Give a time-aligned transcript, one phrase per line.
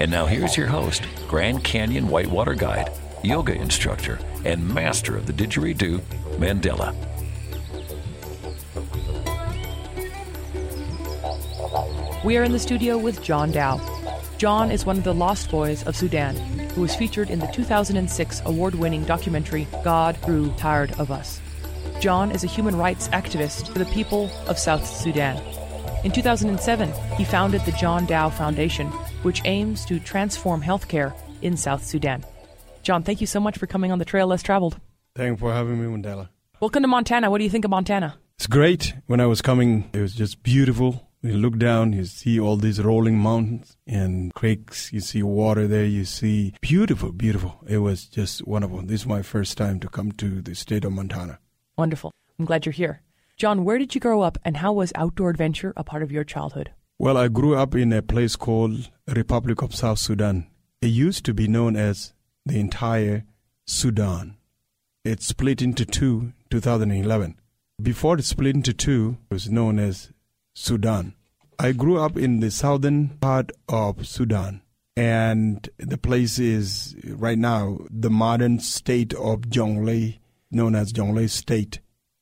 [0.00, 2.90] And now here's your host, Grand Canyon Whitewater Guide,
[3.22, 6.00] yoga instructor, and master of the didgeridoo,
[6.38, 6.96] Mandela.
[12.24, 13.78] We are in the studio with John Dau.
[14.38, 16.34] John is one of the lost boys of Sudan,
[16.70, 21.42] who was featured in the 2006 award winning documentary God Grew Tired of Us.
[22.00, 25.36] John is a human rights activist for the people of South Sudan.
[26.04, 28.90] In 2007, he founded the John Dau Foundation,
[29.22, 32.24] which aims to transform healthcare in South Sudan.
[32.82, 34.78] John, thank you so much for coming on the Trail Less Traveled.
[35.14, 36.28] Thank you for having me, Mandela.
[36.60, 37.30] Welcome to Montana.
[37.30, 38.18] What do you think of Montana?
[38.36, 38.94] It's great.
[39.06, 41.08] When I was coming, it was just beautiful.
[41.22, 44.90] You look down, you see all these rolling mountains and creeks.
[44.92, 45.84] You see water there.
[45.84, 47.62] You see beautiful, beautiful.
[47.68, 48.80] It was just wonderful.
[48.82, 51.38] This is my first time to come to the state of Montana.
[51.76, 52.12] Wonderful.
[52.38, 53.02] I'm glad you're here.
[53.36, 56.24] John, where did you grow up and how was outdoor adventure a part of your
[56.24, 56.70] childhood?
[57.00, 60.48] Well, I grew up in a place called Republic of South Sudan.
[60.82, 62.12] It used to be known as
[62.44, 63.24] the entire
[63.66, 64.36] Sudan.
[65.02, 67.40] It split into two 2011.
[67.82, 70.12] Before it split into two, it was known as
[70.52, 71.14] Sudan.
[71.58, 74.60] I grew up in the southern part of Sudan,
[74.94, 80.18] and the place is right now the modern state of Jonglei,
[80.50, 81.80] known as Jonglei State,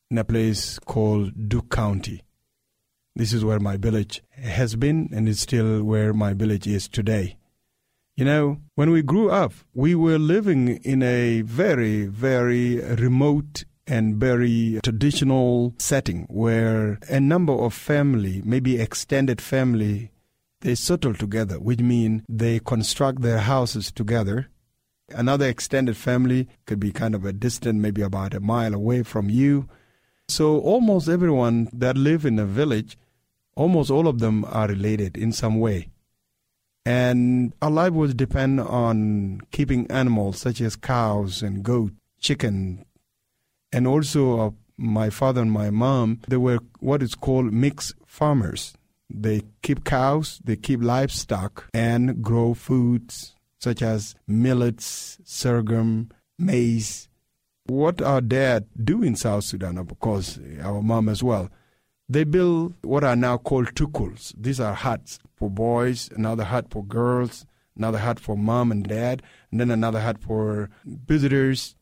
[0.09, 2.23] in a place called Duk County.
[3.19, 7.37] This is where my village has been, and is still where my village is today.
[8.15, 14.21] You know, when we grew up, we were living in a very, very remote and
[14.21, 20.13] very traditional setting where a number of family, maybe extended family,
[20.61, 24.47] they settle together, which means they construct their houses together.
[25.09, 29.29] Another extended family could be kind of a distant, maybe about a mile away from
[29.29, 29.69] you.
[30.29, 32.97] So almost everyone that live in a village,
[33.59, 35.89] almost all of them are related in some way.
[36.87, 42.85] And our life would depend on keeping animals such as cows and goat, chicken,
[43.73, 48.75] and also uh, my father and my mom, they were what is called mixed farmers.
[49.11, 57.09] They keep cows, they keep livestock, and grow foods such as millets, sorghum, maize.
[57.67, 61.51] What our dad do in South Sudan, of course, our mom as well,
[62.09, 64.33] they build what are now called tukuls.
[64.37, 67.45] These are huts for boys, another hut for girls,
[67.77, 71.77] another hut for mom and dad, and then another hut for visitors,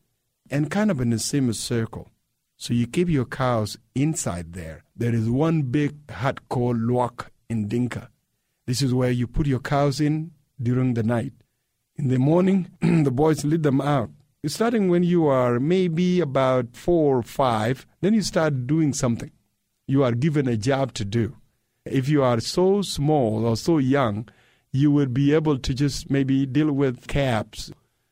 [0.49, 2.09] and kind of in a semicircle.
[2.57, 4.83] So you keep your cows inside there.
[4.95, 8.09] There is one big hut called Luak in Dinka.
[8.65, 11.33] This is where you put your cows in during the night.
[11.95, 14.09] In the morning, the boys lead them out.
[14.45, 19.31] Starting when you are maybe about four or five, then you start doing something.
[19.87, 21.37] You are given a job to do.
[21.85, 24.27] If you are so small or so young,
[24.73, 27.71] you would be able to just maybe deal with calves.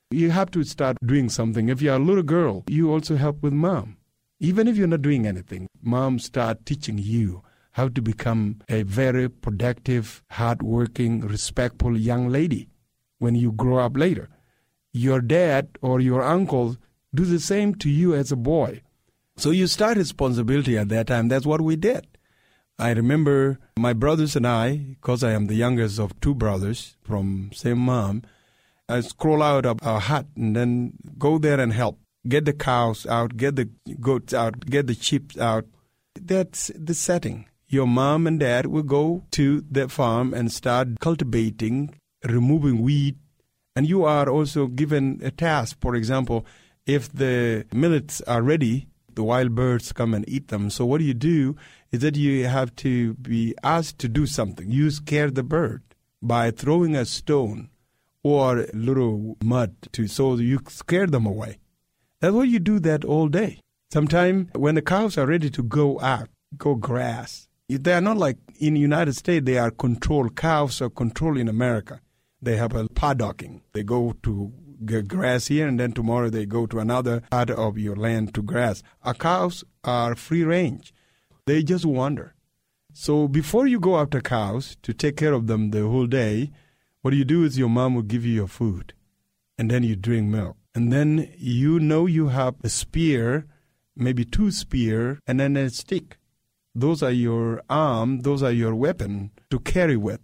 [0.09, 1.67] You have to start doing something.
[1.67, 3.97] If you're a little girl, you also help with mom.
[4.39, 9.27] Even if you're not doing anything, mom start teaching you how to become a very
[9.27, 12.69] productive, hardworking, respectful young lady
[13.19, 14.29] when you grow up later.
[14.93, 16.77] Your dad or your uncle
[17.13, 18.81] do the same to you as a boy.
[19.37, 21.27] So you start responsibility at that time.
[21.27, 22.07] That's what we did.
[22.79, 27.51] I remember my brothers and I, because I am the youngest of two brothers from
[27.53, 28.23] same mom,
[28.87, 31.99] I scroll out of our hut and then go there and help.
[32.27, 33.69] Get the cows out, get the
[33.99, 35.65] goats out, get the sheep out.
[36.19, 37.45] That's the setting.
[37.67, 43.17] Your mom and dad will go to the farm and start cultivating, removing weed,
[43.75, 45.77] and you are also given a task.
[45.81, 46.45] For example,
[46.85, 50.69] if the millets are ready, the wild birds come and eat them.
[50.69, 51.55] So what do you do
[51.91, 54.69] is that you have to be asked to do something.
[54.69, 55.81] You scare the bird
[56.21, 57.69] by throwing a stone
[58.23, 61.59] or a little mud to so you scare them away.
[62.19, 63.59] That's why you do that all day.
[63.91, 67.47] Sometimes when the cows are ready to go out, go grass.
[67.69, 70.35] They are not like in United States, they are controlled.
[70.35, 72.01] Cows are controlled in America.
[72.41, 73.61] They have a paddocking.
[73.73, 74.51] They go to
[74.83, 78.41] get grass here and then tomorrow they go to another part of your land to
[78.41, 78.83] grass.
[79.03, 80.93] Our cows are free range.
[81.45, 82.33] They just wander.
[82.93, 86.51] So before you go after cows to take care of them the whole day,
[87.01, 88.93] what you do is your mom will give you your food.
[89.57, 90.57] and then you drink milk.
[90.73, 93.45] And then you know you have a spear,
[93.95, 96.17] maybe two spear, and then a stick.
[96.73, 100.19] Those are your arm, those are your weapon to carry with,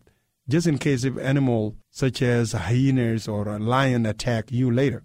[0.50, 5.04] just in case if animal such as hyenas or a lion attack you later.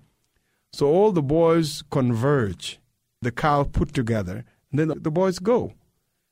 [0.72, 2.78] So all the boys converge,
[3.20, 5.74] the cow put together, and then the boys go.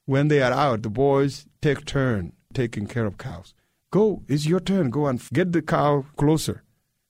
[0.07, 3.53] When they are out, the boys take turn taking care of cows.
[3.91, 4.91] Go, it's your turn.
[4.91, 6.63] Go and get the cow closer.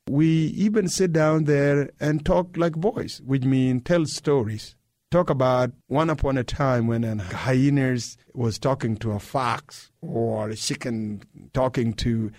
[0.08, 4.76] We even sit down there and talk like boys, which means tell stories.
[5.10, 7.96] Talk about one upon a time when a hyena
[8.32, 12.30] was talking to a fox, or a chicken talking to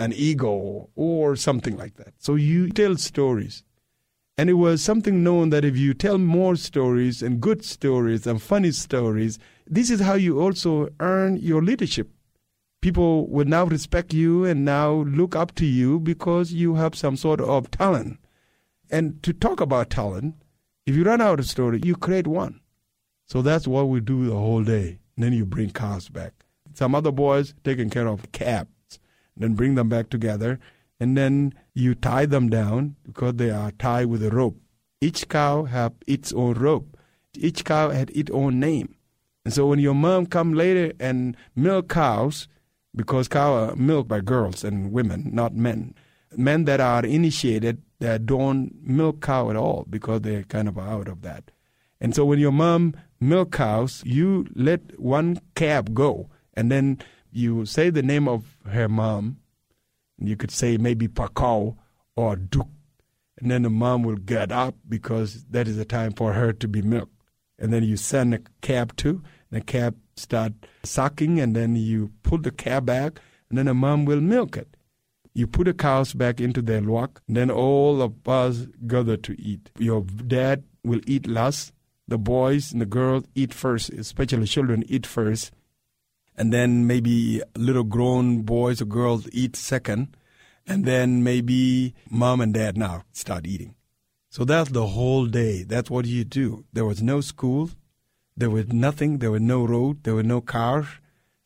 [0.00, 2.14] an ego or something like that.
[2.18, 3.62] So you tell stories.
[4.36, 8.42] And it was something known that if you tell more stories and good stories and
[8.42, 12.10] funny stories, this is how you also earn your leadership
[12.80, 17.16] people will now respect you and now look up to you because you have some
[17.16, 18.18] sort of talent.
[18.90, 20.36] And to talk about talent,
[20.86, 22.60] if you run out of story, you create one.
[23.26, 24.98] So that's what we do the whole day.
[25.16, 26.32] And then you bring cars back.
[26.74, 28.70] Some other boys taking care of calves,
[29.40, 30.60] then bring them back together,
[31.00, 34.60] and then you tie them down because they are tied with a rope.
[35.00, 36.96] Each cow have its own rope.
[37.34, 38.94] Each cow had its own name.
[39.44, 42.48] And so when your mom come later and milk cows,
[42.94, 45.94] because cow are milked by girls and women, not men.
[46.36, 51.08] Men that are initiated that don't milk cow at all because they're kind of out
[51.08, 51.50] of that.
[52.00, 56.98] And so when your mom milk cows, you let one calf go, and then
[57.32, 59.38] you say the name of her mom.
[60.18, 61.76] You could say maybe Pakao
[62.16, 62.68] or Duk,
[63.38, 66.68] and then the mom will get up because that is the time for her to
[66.68, 67.14] be milked.
[67.58, 70.52] And then you send a calf to, and the calf start
[70.84, 74.76] sucking, and then you pull the cow back, and then the mom will milk it.
[75.32, 79.70] You put the cows back into their luak, then all of us gather to eat.
[79.78, 81.72] Your dad will eat last.
[82.08, 85.52] The boys and the girls eat first, especially children eat first.
[86.40, 90.16] And then maybe little grown boys or girls eat second.
[90.66, 93.74] And then maybe mom and dad now start eating.
[94.30, 95.64] So that's the whole day.
[95.64, 96.64] That's what you do.
[96.72, 97.68] There was no school.
[98.38, 99.18] There was nothing.
[99.18, 100.04] There was no road.
[100.04, 100.86] There were no cars.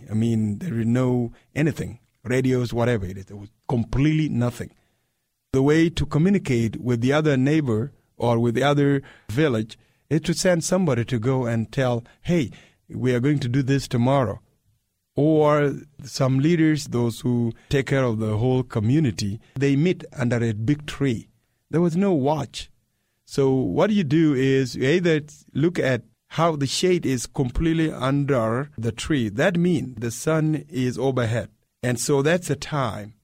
[0.09, 3.25] I mean, there was no anything, radios, whatever it is.
[3.25, 4.71] There was completely nothing.
[5.53, 9.77] The way to communicate with the other neighbor or with the other village
[10.09, 12.53] is to send somebody to go and tell, hey,
[12.89, 14.39] we are going to do this tomorrow.
[15.17, 20.53] Or some leaders, those who take care of the whole community, they meet under a
[20.53, 21.29] big tree.
[21.71, 22.71] There was no watch.
[23.25, 25.21] So what you do is you either
[25.55, 29.29] look at how the shade is completely under the tree.
[29.29, 31.49] That means the sun is overhead.
[31.83, 33.15] And so that's the time.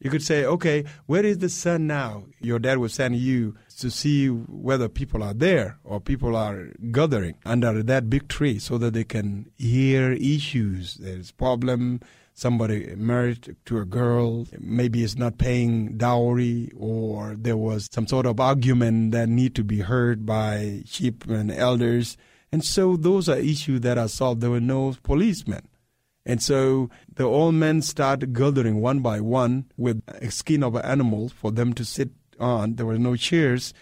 [0.00, 2.24] You could say, okay, where is the sun now?
[2.40, 7.34] Your dad will send you to see whether people are there or people are gathering
[7.44, 10.94] under that big tree so that they can hear issues.
[10.94, 12.00] There's problem,
[12.34, 18.26] somebody married to a girl, maybe is not paying dowry, or there was some sort
[18.26, 22.16] of argument that need to be heard by sheep and elders.
[22.52, 24.40] And so those are issues that are solved.
[24.40, 25.68] There were no policemen.
[26.26, 30.84] And so the old men start gathering one by one with a skin of an
[30.84, 32.10] animal for them to sit
[32.40, 32.76] on.
[32.76, 33.74] There were no chairs.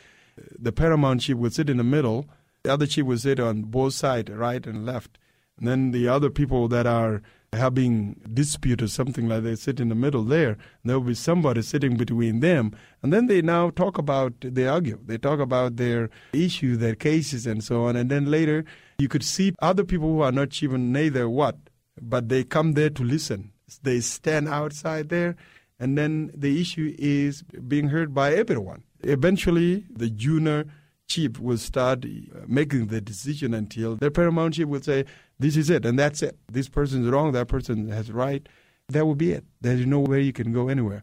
[0.59, 2.27] The paramount chief would sit in the middle.
[2.63, 5.19] The other chief would sit on both sides, right and left.
[5.59, 9.91] And then the other people that are having dispute or something like they sit in
[9.91, 10.57] the middle there.
[10.85, 12.75] there will be somebody sitting between them.
[13.03, 14.99] And then they now talk about, they argue.
[15.05, 17.97] They talk about their issue, their cases, and so on.
[17.97, 18.65] And then later,
[18.99, 21.57] you could see other people who are not even neither what,
[22.01, 23.53] but they come there to listen.
[23.83, 25.37] They stand outside there,
[25.83, 28.85] and then the issue is being heard by everyone.
[29.01, 30.65] Eventually, the junior
[31.09, 32.05] chief will start
[32.47, 35.05] making the decision until the paramount chief will say,
[35.41, 36.39] this is it, and that's it.
[36.47, 38.49] This person is wrong, that person has right.
[38.91, 39.45] That will be it.
[39.61, 41.03] There's no way you can go anywhere.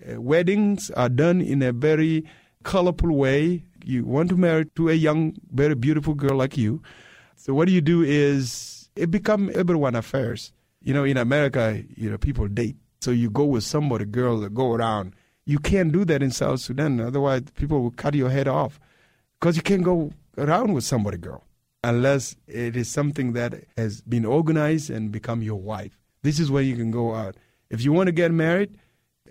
[0.00, 2.24] Uh, weddings are done in a very
[2.62, 3.64] colorful way.
[3.84, 6.82] You want to marry to a young, very beautiful girl like you.
[7.34, 10.52] So what you do is it become everyone affairs.
[10.80, 12.76] You know, in America, you know, people date.
[13.00, 15.14] So you go with somebody, girl, that go around.
[15.46, 17.00] You can't do that in South Sudan.
[17.00, 18.78] Otherwise, people will cut your head off
[19.38, 21.44] because you can't go around with somebody, girl
[21.82, 25.98] unless it is something that has been organized and become your wife.
[26.22, 27.36] This is where you can go out.
[27.70, 28.76] If you want to get married,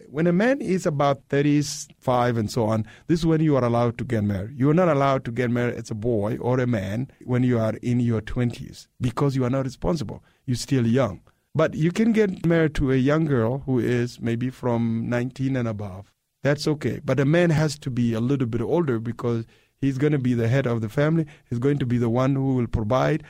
[0.08, 3.98] when a man is about 35 and so on, this is when you are allowed
[4.00, 4.58] to get married.
[4.58, 7.60] You are not allowed to get married as a boy or a man when you
[7.60, 10.24] are in your 20s because you are not responsible.
[10.46, 11.22] You're still young.
[11.56, 15.68] But you can get married to a young girl who is maybe from 19 and
[15.68, 16.14] above.
[16.42, 17.02] that's okay.
[17.04, 19.46] But a man has to be a little bit older because
[19.82, 21.26] he's going to be the head of the family.
[21.50, 23.24] He's going to be the one who will provide.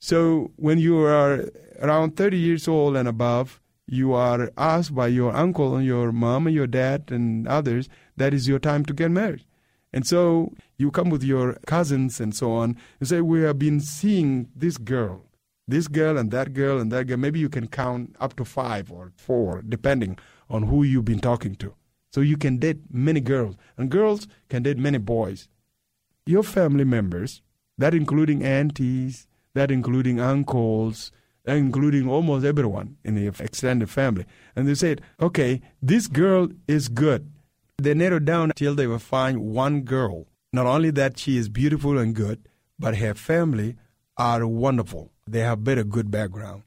[0.00, 1.48] So when you are
[1.80, 6.46] around 30 years old and above, you are asked by your uncle and your mom
[6.46, 9.44] and your dad and others that is your time to get married.
[9.92, 12.76] And so you come with your cousins and so on.
[13.00, 15.24] You say, We have been seeing this girl,
[15.68, 17.18] this girl and that girl and that girl.
[17.18, 21.54] Maybe you can count up to five or four, depending on who you've been talking
[21.56, 21.74] to.
[22.10, 25.48] So you can date many girls, and girls can date many boys.
[26.26, 27.42] Your family members,
[27.76, 31.12] that including aunties, that including uncles,
[31.46, 34.24] including almost everyone in the extended family.
[34.56, 37.30] And they said, okay, this girl is good.
[37.76, 40.26] They narrowed down until they will find one girl.
[40.52, 42.48] Not only that she is beautiful and good,
[42.78, 43.76] but her family
[44.16, 45.12] are wonderful.
[45.32, 46.62] They have very good background.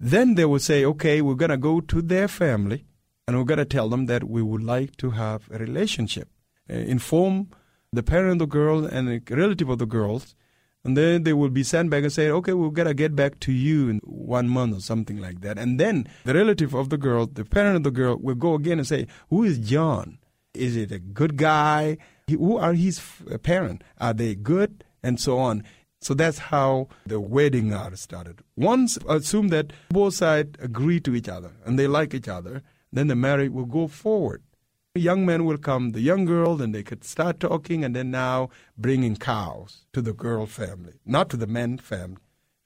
[0.00, 2.84] Then they will say, okay, we're going to go to their family
[3.26, 6.28] and we're going to tell them that we would like to have a relationship.
[6.68, 7.48] Uh, inform
[7.92, 10.34] the parent of the girl and the relative of the girls
[10.84, 13.40] and then they will be sent back and say, okay, we're going to get back
[13.40, 15.58] to you in one month or something like that.
[15.58, 18.78] And then the relative of the girl, the parent of the girl, will go again
[18.78, 20.18] and say, who is John?
[20.52, 21.96] Is it a good guy?
[22.28, 23.00] Who are his
[23.42, 23.84] parents?
[23.98, 24.84] Are they good?
[25.02, 25.64] And so on.
[26.04, 28.42] So that's how the wedding are started.
[28.56, 33.08] Once assume that both sides agree to each other and they like each other, then
[33.08, 34.42] the marriage will go forward
[34.96, 38.48] young men will come, the young girl, and they could start talking, and then now
[38.78, 42.20] bringing cows to the girl family, not to the men family.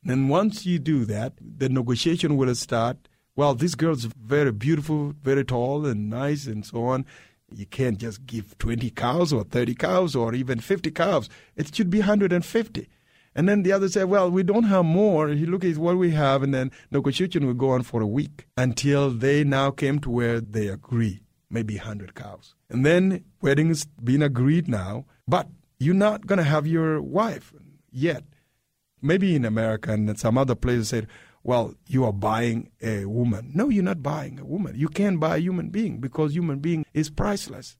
[0.06, 3.08] And once you do that, the negotiation will start.
[3.34, 7.06] Well, this girl's very beautiful, very tall and nice, and so on.
[7.50, 11.30] You can't just give 20 cows or 30 cows or even 50 cows.
[11.56, 12.88] It should be 150.
[13.38, 15.28] And then the other said, well, we don't have more.
[15.28, 18.06] You look at what we have, and then the negotiation will go on for a
[18.06, 22.56] week until they now came to where they agree maybe 100 cows.
[22.68, 25.46] And then wedding's been agreed now, but
[25.78, 27.52] you're not going to have your wife
[27.92, 28.24] yet.
[29.00, 31.06] Maybe in America and some other places said,
[31.44, 33.52] well, you are buying a woman.
[33.54, 34.74] No, you're not buying a woman.
[34.76, 37.76] You can't buy a human being because human being is priceless.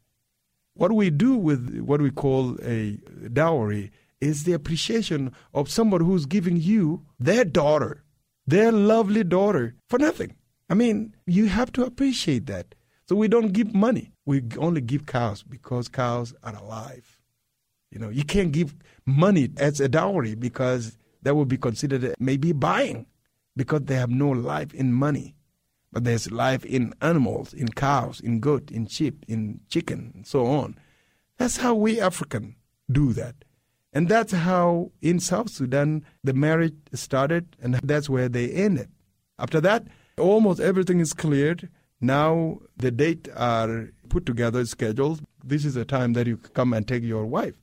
[0.74, 3.00] What we do with what we call a
[3.32, 8.02] dowry is the appreciation of somebody who's giving you their daughter,
[8.46, 10.34] their lovely daughter, for nothing.
[10.68, 12.74] I mean, you have to appreciate that.
[13.08, 14.12] So we don't give money.
[14.26, 17.18] We only give cows because cows are alive.
[17.90, 18.74] You know, you can't give
[19.06, 23.06] money as a dowry because that would be considered maybe buying
[23.56, 25.34] because they have no life in money.
[25.90, 30.44] But there's life in animals, in cows, in goat, in sheep, in chicken, and so
[30.46, 30.76] on.
[31.38, 32.56] That's how we African
[32.92, 33.36] do that.
[33.92, 38.90] And that's how in South Sudan the marriage started, and that's where they ended.
[39.38, 39.86] After that,
[40.18, 41.68] almost everything is cleared.
[42.00, 45.22] Now the date are put together, scheduled.
[45.42, 47.56] This is the time that you come and take your wife.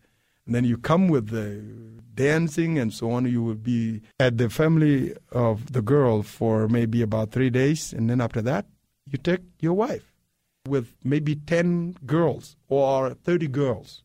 [0.45, 1.61] And then you come with the
[2.13, 3.25] dancing and so on.
[3.25, 7.93] You will be at the family of the girl for maybe about three days.
[7.93, 8.65] And then after that,
[9.05, 10.11] you take your wife
[10.67, 14.03] with maybe 10 girls or 30 girls.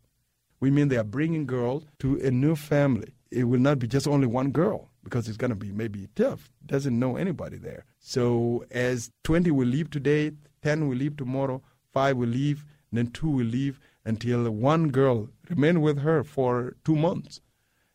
[0.61, 3.15] We mean they are bringing girls to a new family.
[3.31, 6.51] It will not be just only one girl because it's going to be maybe tough.
[6.67, 7.85] Doesn't know anybody there.
[7.99, 11.63] So as 20 will leave today, 10 will leave tomorrow,
[11.93, 16.97] 5 will leave, then 2 will leave until one girl remain with her for 2
[16.97, 17.41] months.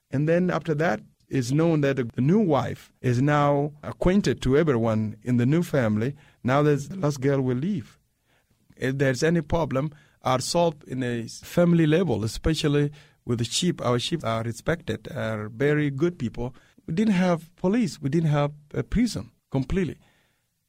[0.10, 5.17] And then after that, it's known that the new wife is now acquainted to everyone
[5.24, 6.15] in the new family.
[6.43, 8.00] Now the last girl will leave.
[8.77, 9.91] If there's any problem,
[10.25, 12.91] are solved in a family level, especially
[13.25, 13.84] with the sheep.
[13.86, 16.53] Our sheep are respected, are very good people
[16.88, 18.01] we didn't have police.
[18.01, 19.98] We didn't have a prison completely.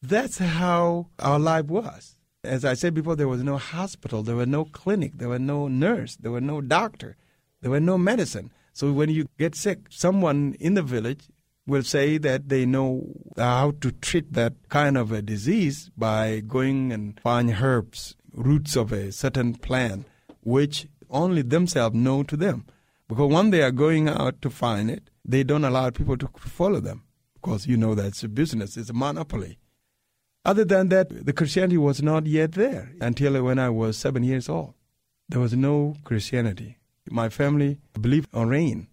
[0.02, 2.16] That's how our life was.
[2.44, 5.66] As I said before, there was no hospital, there was no clinic, there was no
[5.66, 7.16] nurse, there was no doctor,
[7.60, 8.52] there was no medicine.
[8.72, 11.24] So when you get sick, someone in the village
[11.66, 16.92] will say that they know how to treat that kind of a disease by going
[16.92, 20.06] and find herbs, roots of a certain plant,
[20.42, 22.66] which only themselves know to them.
[23.08, 26.80] Because when they are going out to find it, they don't allow people to follow
[26.80, 27.02] them
[27.34, 29.58] because you know that's a business, it's a monopoly.
[30.44, 34.48] Other than that, the Christianity was not yet there until when I was seven years
[34.48, 34.74] old.
[35.28, 36.78] There was no Christianity.
[37.08, 38.88] My family believed on rain.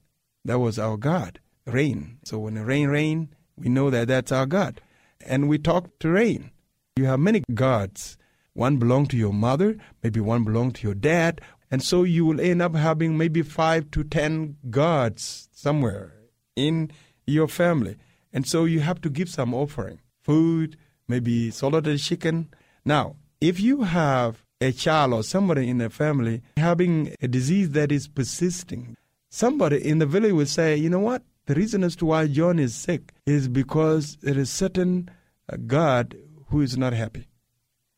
[0.45, 2.19] That was our God, rain.
[2.23, 4.81] So when the rain rain, we know that that's our God.
[5.25, 6.51] And we talk to rain.
[6.95, 8.17] You have many gods.
[8.53, 11.41] One belonged to your mother, maybe one belonged to your dad,
[11.71, 16.13] and so you will end up having maybe five to ten gods somewhere
[16.55, 16.91] in
[17.25, 17.95] your family.
[18.31, 22.49] And so you have to give some offering food, maybe salted chicken.
[22.85, 27.91] Now, if you have a child or somebody in the family having a disease that
[27.91, 28.95] is persisting,
[29.29, 31.23] somebody in the village will say, you know what?
[31.45, 35.09] The reason as to why John is sick is because there is certain
[35.51, 36.15] uh, God
[36.47, 37.27] who is not happy.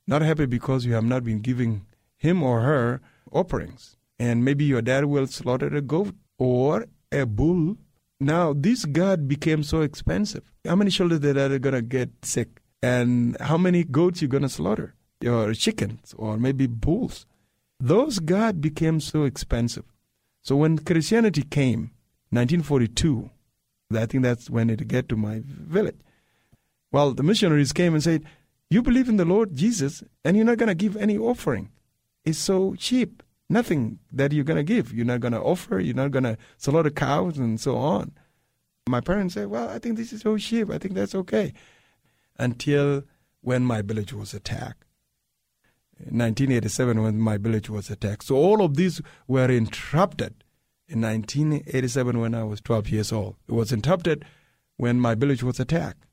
[0.07, 1.85] Not happy because you have not been giving
[2.17, 3.97] him or her offerings.
[4.19, 7.77] And maybe your dad will slaughter a goat or a bull.
[8.19, 10.51] Now, this God became so expensive.
[10.65, 12.61] How many children that are going to get sick?
[12.81, 14.93] And how many goats you going to slaughter?
[15.25, 17.25] Or chickens or maybe bulls.
[17.79, 19.85] Those God became so expensive.
[20.41, 21.91] So when Christianity came,
[22.29, 23.29] 1942,
[23.95, 25.99] I think that's when it get to my village.
[26.91, 28.23] Well, the missionaries came and said,
[28.69, 31.69] "You believe in the Lord Jesus, and you're not going to give any offering.
[32.23, 33.21] It's so cheap.
[33.49, 34.91] Nothing that you're going to give.
[34.91, 35.79] You're not going to offer.
[35.79, 38.11] You're not going to slaughter cows and so on."
[38.87, 40.69] My parents said, "Well, I think this is so cheap.
[40.69, 41.53] I think that's okay."
[42.37, 43.03] Until
[43.41, 44.83] when my village was attacked.
[45.97, 48.25] In 1987, when my village was attacked.
[48.25, 50.43] So all of these were interrupted
[50.87, 53.37] in 1987 when I was 12 years old.
[53.47, 54.25] It was interrupted
[54.77, 56.05] when my village was attacked.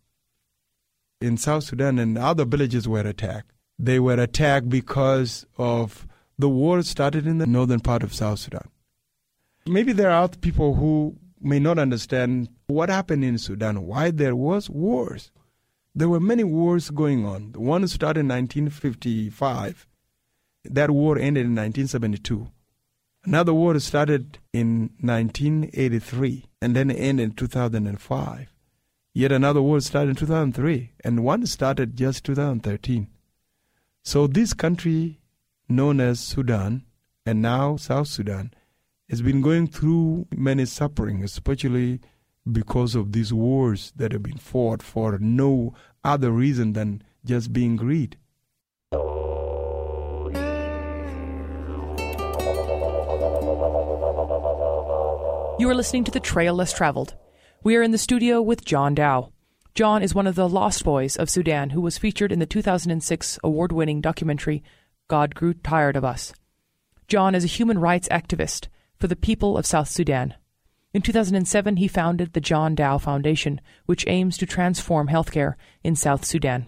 [1.23, 3.53] In South Sudan and other villages were attacked.
[3.79, 8.69] They were attacked because of the war started in the northern part of South Sudan.
[9.67, 14.69] Maybe there are people who may not understand what happened in Sudan, why there was
[14.69, 15.31] wars.
[15.95, 17.53] There were many wars going on.
[17.53, 19.87] The one started in 1955.
[20.65, 22.49] That war ended in 1972.
[23.25, 28.52] Another war started in 1983 and then ended in 2005.
[29.15, 33.09] Yet another war started in 2003 and one started just 2013.
[34.03, 35.21] So this country
[35.69, 36.87] known as Sudan
[37.27, 38.55] and now South Sudan
[39.11, 42.01] has been going through many suffering, especially
[42.51, 47.77] because of these wars that have been fought for no other reason than just being
[47.77, 48.17] greed.
[55.59, 57.15] You are listening to The Trail Less Traveled.
[57.65, 59.29] We are in the studio with John Dau.
[59.77, 63.39] John is one of the lost boys of Sudan who was featured in the 2006
[63.45, 64.65] award winning documentary
[65.07, 66.33] God Grew Tired of Us.
[67.07, 68.67] John is a human rights activist
[68.99, 70.35] for the people of South Sudan.
[70.93, 76.25] In 2007, he founded the John Dau Foundation, which aims to transform healthcare in South
[76.25, 76.67] Sudan.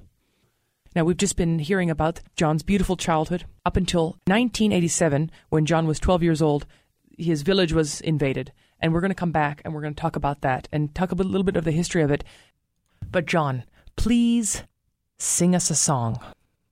[0.94, 5.98] Now, we've just been hearing about John's beautiful childhood up until 1987, when John was
[5.98, 6.66] 12 years old
[7.18, 8.52] his village was invaded.
[8.84, 11.10] And we're going to come back and we're going to talk about that and talk
[11.10, 12.22] a little bit of the history of it.
[13.10, 13.64] But, John,
[13.96, 14.62] please
[15.16, 16.20] sing us a song.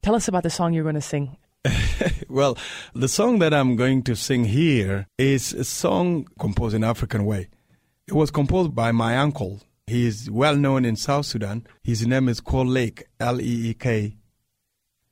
[0.03, 1.39] Tell us about the song you're going to sing.
[2.29, 2.59] well,
[2.95, 7.49] the song that I'm going to sing here is a song composed in African way.
[8.07, 9.63] It was composed by my uncle.
[9.87, 11.67] He is well known in South Sudan.
[11.83, 14.19] His name is called Leek, L E E K.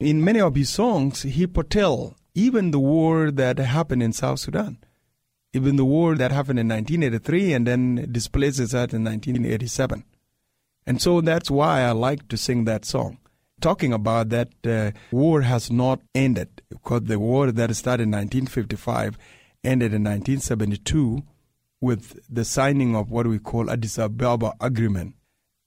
[0.01, 4.77] In many of his songs, he foretell even the war that happened in South Sudan
[5.53, 10.05] even the war that happened in 1983 and then displaces that in 1987.
[10.87, 13.19] And so that's why I like to sing that song,
[13.61, 19.19] talking about that uh, war has not ended, because the war that started in 1955
[19.63, 21.23] ended in 1972
[21.81, 25.15] with the signing of what we call Addis Ababa Agreement.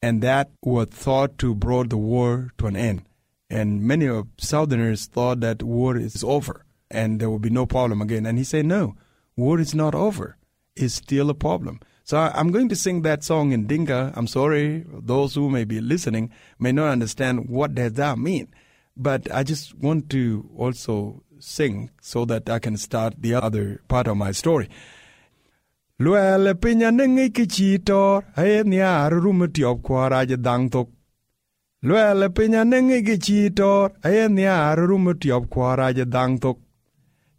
[0.01, 3.03] And that was thought to brought the war to an end.
[3.49, 8.01] And many of Southerners thought that war is over and there will be no problem
[8.01, 8.25] again.
[8.25, 8.95] And he said, no,
[9.35, 10.37] war is not over.
[10.75, 11.79] It's still a problem.
[12.03, 14.11] So I'm going to sing that song in Dinka.
[14.15, 18.49] I'm sorry, those who may be listening may not understand what does that mean.
[18.97, 24.07] But I just want to also sing so that I can start the other part
[24.07, 24.69] of my story.
[25.99, 30.89] Luele pinya nengi kichitor aye niar rumetiop kwara dang tok.
[31.83, 36.59] Luele pinya nengi kichitor aye niar rumetiop kwara dang tok.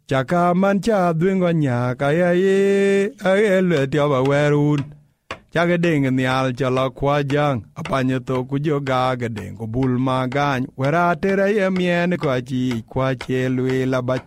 [0.07, 4.81] chakaman chadhwingo nyak ayaye ae lwet yoba werun
[5.53, 11.69] chagedeng nial chalo kwa jang apanyo tho ku joga gedeng bul ma gany weratere ye
[11.69, 14.25] mien kwachi kwache lwe labach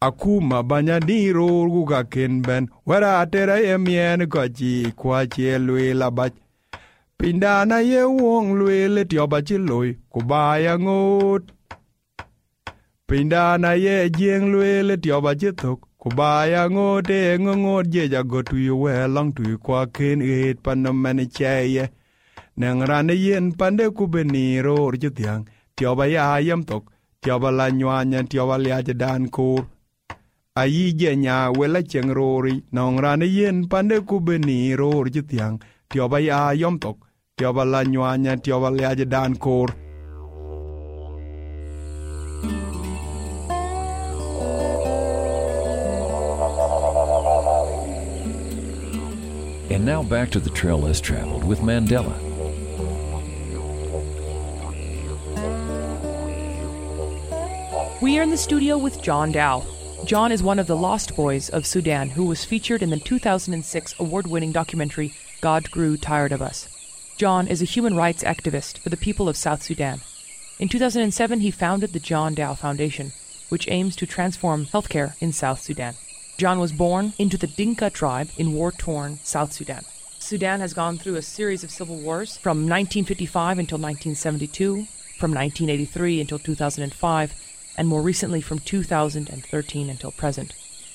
[0.00, 6.32] akuma banya diror ku kaken ben weratere ye mien kwachi kwache lwe labach
[7.18, 11.42] pindana ye wong lwe let yoba chiloy kubaya ngot
[13.08, 16.68] Pinda na ye jeng lwele tioba chithuk kubaya
[17.08, 21.88] e ngongot je jago tuyu we long tuyu kwa ken it pano mani cheye.
[22.58, 25.44] Neng rane yen pande kubeni ror chithiang
[25.74, 26.84] tioba ya yam tok
[27.22, 29.64] tioba la nywanya tioba lia dan kur.
[30.54, 36.52] Ayi je nya wela cheng rori nong rane yen pande kubeni ror chithiang tioba ya
[36.52, 36.98] yam tok
[37.36, 39.87] tioba la nywanya tioba lia dan kur
[49.70, 52.16] And now back to the trail less traveled with Mandela.
[58.00, 59.62] We are in the studio with John Dau.
[60.04, 63.94] John is one of the lost boys of Sudan who was featured in the 2006
[63.98, 66.68] award winning documentary God Grew Tired of Us.
[67.18, 70.00] John is a human rights activist for the people of South Sudan.
[70.58, 73.12] In 2007, he founded the John Dau Foundation,
[73.48, 75.94] which aims to transform healthcare in South Sudan.
[76.38, 79.84] John was born into the Dinka tribe in war torn South Sudan.
[80.20, 84.86] Sudan has gone through a series of civil wars from 1955 until 1972,
[85.18, 87.34] from 1983 until 2005,
[87.76, 90.54] and more recently from 2013 until present.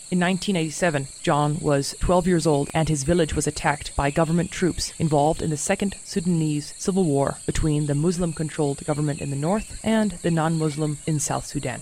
[0.09, 4.93] In 1987, John was 12 years old and his village was attacked by government troops
[4.97, 9.77] involved in the Second Sudanese Civil War between the Muslim controlled government in the north
[9.83, 11.81] and the non Muslim in South Sudan.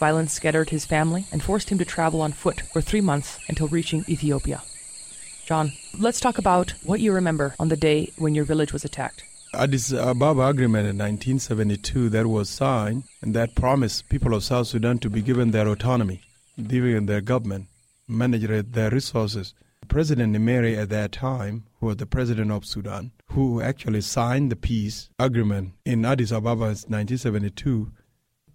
[0.00, 3.68] Violence scattered his family and forced him to travel on foot for three months until
[3.68, 4.62] reaching Ethiopia.
[5.44, 9.24] John, let's talk about what you remember on the day when your village was attacked.
[9.52, 14.98] Addis Ababa Agreement in 1972 that was signed and that promised people of South Sudan
[15.00, 16.22] to be given their autonomy,
[16.56, 17.66] given their government,
[18.08, 19.52] manage their resources.
[19.86, 24.56] President Nimeiry at that time, who was the president of Sudan, who actually signed the
[24.56, 27.90] peace agreement in Addis Ababa in 1972,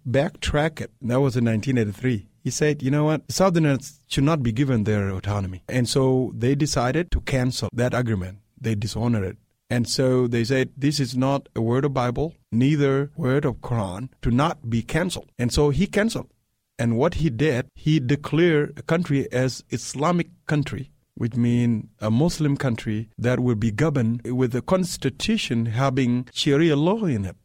[0.06, 0.90] backtrack it.
[1.02, 2.28] That was in 1983.
[2.42, 5.64] He said, you know what, Southerners should not be given their autonomy.
[5.68, 8.38] And so they decided to cancel that agreement.
[8.60, 9.36] They dishonored it.
[9.68, 14.10] And so they said, this is not a word of Bible, neither word of Quran,
[14.22, 15.32] to not be canceled.
[15.40, 16.30] And so he canceled.
[16.78, 22.56] And what he did, he declared a country as Islamic country, which means a Muslim
[22.56, 27.36] country that will be governed with a constitution having Sharia law in it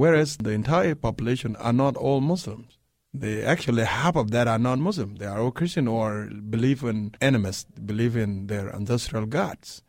[0.00, 2.70] whereas the entire population are not all Muslims.
[3.12, 5.16] They actually half of that are non-Muslim.
[5.16, 6.06] They are all Christian or
[6.54, 9.82] believe in animist, believe in their ancestral gods,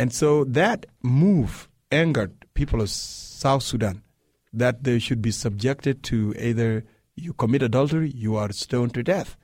[0.00, 4.02] and so that move angered people of South Sudan
[4.52, 9.36] that they should be subjected to either you commit adultery, you are stoned to death.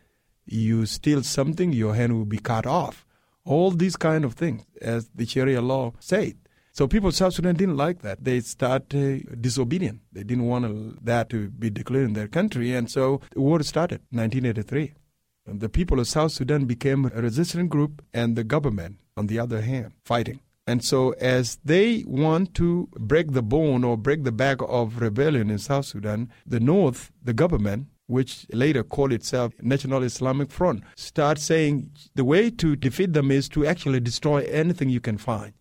[0.44, 3.06] You steal something, your hand will be cut off.
[3.44, 6.36] All these kind of things, as the Sharia law said.
[6.76, 8.22] So people of South Sudan didn't like that.
[8.22, 10.02] They started uh, disobedient.
[10.12, 12.74] They didn't want that to be declared in their country.
[12.74, 14.92] And so the war started 1983.
[15.46, 19.38] And the people of South Sudan became a resistant group and the government, on the
[19.38, 20.40] other hand, fighting.
[20.66, 25.48] And so, as they want to break the bone or break the back of rebellion
[25.48, 31.38] in South Sudan, the North, the government, which later called itself National Islamic Front, start
[31.38, 35.54] saying the way to defeat them is to actually destroy anything you can find.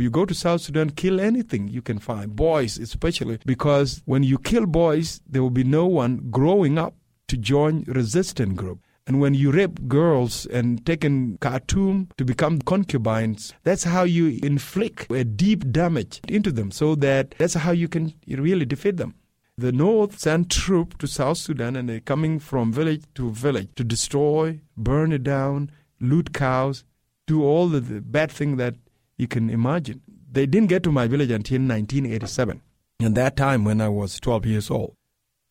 [0.00, 4.38] You go to South Sudan, kill anything you can find, boys especially, because when you
[4.38, 6.94] kill boys, there will be no one growing up
[7.28, 8.80] to join resistant group.
[9.06, 14.38] And when you rape girls and take in Khartoum to become concubines, that's how you
[14.42, 19.14] inflict a deep damage into them so that that's how you can really defeat them.
[19.58, 23.84] The North sent troops to South Sudan and they're coming from village to village to
[23.84, 26.84] destroy, burn it down, loot cows,
[27.26, 28.76] do all the, the bad thing that
[29.20, 30.00] you can imagine.
[30.32, 32.62] They didn't get to my village until 1987.
[33.00, 34.94] And that time when I was 12 years old.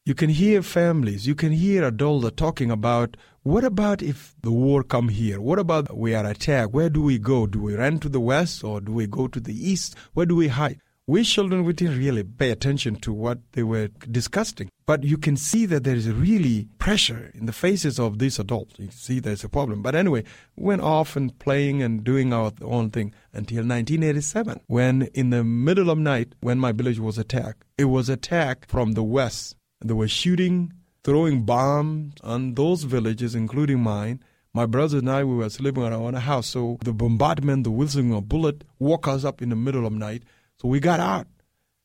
[0.06, 4.82] You can hear families, you can hear adults talking about what about if the war
[4.84, 5.40] come here?
[5.40, 6.74] What about we are attacked?
[6.74, 7.46] Where do we go?
[7.46, 9.96] Do we run to the west or do we go to the east?
[10.14, 10.82] Where do we hide?
[11.10, 14.70] We children, we didn't really pay attention to what they were discussing.
[14.86, 18.76] But you can see that there is really pressure in the faces of these adults.
[18.78, 19.82] You see there's a problem.
[19.82, 20.24] But anyway,
[20.56, 25.44] we went off and playing and doing our own thing until 1987, when in the
[25.44, 29.56] middle of night, when my village was attacked, it was attacked from the west.
[29.84, 34.22] They were shooting, throwing bombs on those villages, including mine.
[34.54, 36.46] My brother and I, we were sleeping around a house.
[36.46, 40.22] So the bombardment, the whistling of bullet, woke us up in the middle of night.
[40.62, 41.28] So we got out.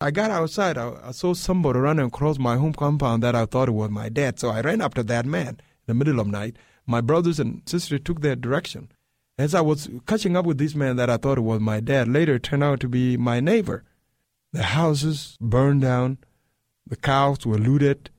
[0.00, 0.76] I got outside.
[0.76, 4.38] I, I, saw somebody running across my home compound that I thought was my dad.
[4.38, 6.56] So I ran to that man in the middle of night.
[6.86, 8.90] My brothers and sisters took their direction.
[9.38, 12.38] As I was catching up with this man that I thought was my dad, later
[12.38, 13.84] turned out to be my neighbor.
[14.52, 16.18] The houses burned down.
[16.86, 18.10] The cows were looted.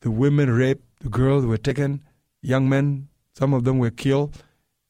[0.00, 0.84] The women raped.
[1.00, 2.02] The girls were taken.
[2.42, 4.42] Young men, some of them were killed.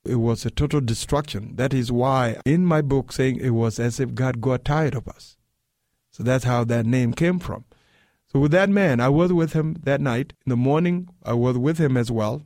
[0.04, 1.54] It was a total destruction.
[1.54, 5.06] That is why in my book saying it was as if God got tired of
[5.06, 5.36] us.
[6.10, 7.64] So that's how that name came from.
[8.26, 10.32] So with that man, I was with him that night.
[10.44, 12.42] In the morning, I was with him as well.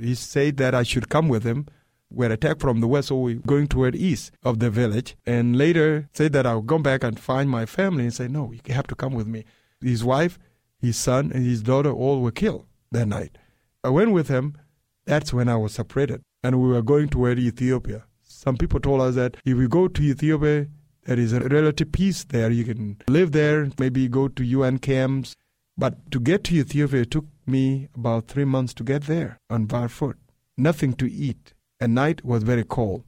[0.00, 1.66] He said that I should come with him.
[2.10, 5.16] We are attacked from the west, so we're going toward east of the village.
[5.24, 8.74] And later said that I'll come back and find my family and say, no, you
[8.74, 9.44] have to come with me.
[9.80, 10.38] His wife,
[10.80, 13.38] his son, and his daughter all were killed that night.
[13.84, 14.56] I went with him.
[15.04, 18.04] That's when I was separated and we were going toward Ethiopia.
[18.22, 20.66] Some people told us that if we go to Ethiopia,
[21.04, 22.50] there is a relative peace there.
[22.50, 25.34] You can live there, maybe go to UN camps.
[25.78, 29.66] But to get to Ethiopia, it took me about three months to get there on
[29.66, 30.16] barefoot.
[30.56, 31.54] Nothing to eat.
[31.80, 33.04] At night was very cold.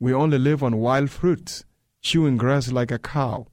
[0.00, 1.64] We only live on wild fruits,
[2.02, 3.46] chewing grass like a cow.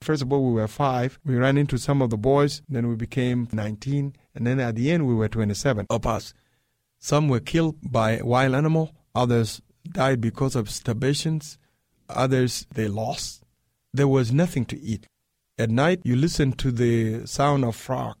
[0.00, 1.18] First of all, we were five.
[1.24, 2.62] We ran into some of the boys.
[2.68, 4.14] Then we became 19.
[4.34, 6.34] And then at the end, we were 27 of us.
[6.98, 8.94] Some were killed by wild animal.
[9.14, 11.58] Others died because of starvations.
[12.08, 13.42] Others, they lost.
[13.92, 15.06] There was nothing to eat.
[15.58, 18.16] At night, you listen to the sound of frog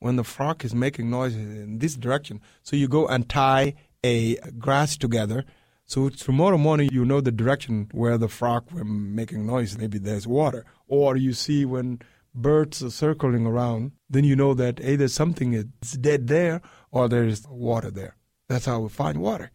[0.00, 2.40] when the frog is making noise in this direction.
[2.62, 5.44] So you go and tie a grass together.
[5.84, 9.78] So tomorrow morning, you know the direction where the frog were making noise.
[9.78, 10.64] Maybe there's water.
[10.88, 12.00] Or you see when
[12.34, 15.64] birds circling around, then you know that either something is
[16.00, 18.16] dead there or there is water there.
[18.48, 19.50] That's how we find water.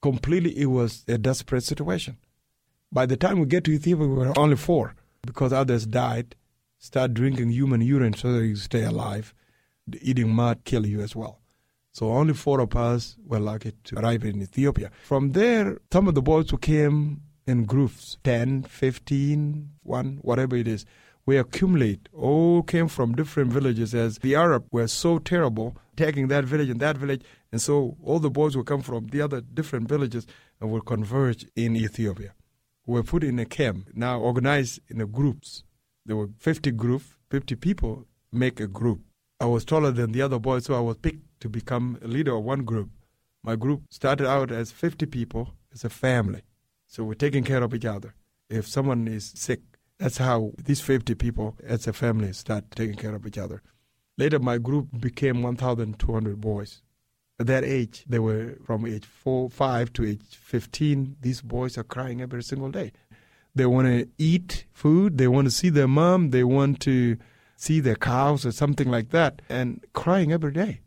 [0.00, 2.18] Completely, it was a desperate situation.
[2.92, 6.36] By the time we get to Ethiopia, we were only four because others died.
[6.78, 9.34] Start drinking human urine so that you stay alive.
[10.00, 11.40] eating mud kill you as well.
[11.92, 14.90] So only four of us were lucky to arrive in Ethiopia.
[15.02, 20.68] From there, some of the boys who came in groups, 10, 15, 1, whatever it
[20.68, 20.84] is,
[21.28, 26.46] we accumulate, all came from different villages as the Arab were so terrible, taking that
[26.46, 27.20] village and that village.
[27.52, 30.26] And so all the boys will come from the other different villages
[30.58, 32.32] and will converge in Ethiopia.
[32.86, 35.64] We were put in a camp, now organized in groups.
[36.06, 39.00] There were 50 groups, 50 people make a group.
[39.38, 42.34] I was taller than the other boys, so I was picked to become a leader
[42.34, 42.88] of one group.
[43.42, 46.40] My group started out as 50 people, as a family.
[46.86, 48.14] So we're taking care of each other.
[48.48, 49.60] If someone is sick,
[49.98, 53.62] that's how these 50 people as a family start taking care of each other.
[54.16, 56.82] Later, my group became 1,200 boys.
[57.40, 61.16] At that age, they were from age four, 5 to age 15.
[61.20, 62.92] These boys are crying every single day.
[63.54, 67.16] They want to eat food, they want to see their mom, they want to
[67.56, 70.80] see their cows or something like that, and crying every day.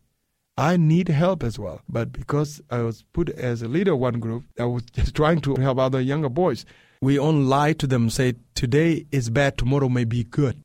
[0.58, 1.82] I need help as well.
[1.90, 5.42] But because I was put as a leader of one group, I was just trying
[5.42, 6.66] to help other younger boys
[7.02, 10.62] we only lie to them, say, today is bad, tomorrow may be good.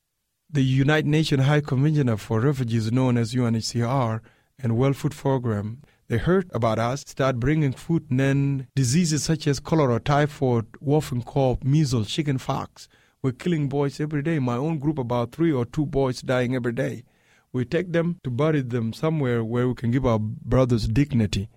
[0.51, 4.21] The United Nations High Commissioner for Refugees, known as UNHCR,
[4.59, 9.47] and World Food Program, they heard about us, start bringing food, and then diseases such
[9.47, 12.87] as cholera, typhoid, whooping cough, measles, chicken pox.
[13.23, 14.39] We're killing boys every day.
[14.39, 17.05] My own group, about three or two boys dying every day.
[17.51, 21.49] We take them to bury them somewhere where we can give our brothers dignity.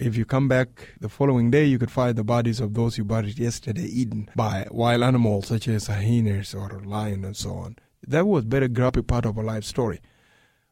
[0.00, 3.04] If you come back the following day, you could find the bodies of those you
[3.04, 7.76] buried yesterday eaten by wild animals such as hyenas or lion and so on.
[8.06, 10.00] That was a very grumpy part of our life story.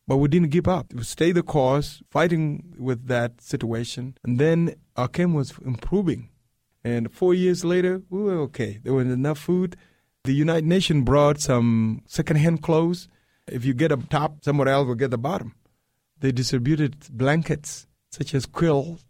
[0.06, 0.94] But we didn't give up.
[0.94, 4.16] We stayed the course, fighting with that situation.
[4.24, 6.30] And then our camp was improving.
[6.82, 8.80] And four years later, we were okay.
[8.82, 9.76] There was enough food.
[10.24, 13.10] The United Nations brought some second-hand clothes.
[13.46, 15.54] If you get a top, someone else will get the bottom.
[16.18, 19.04] They distributed blankets, such as quills,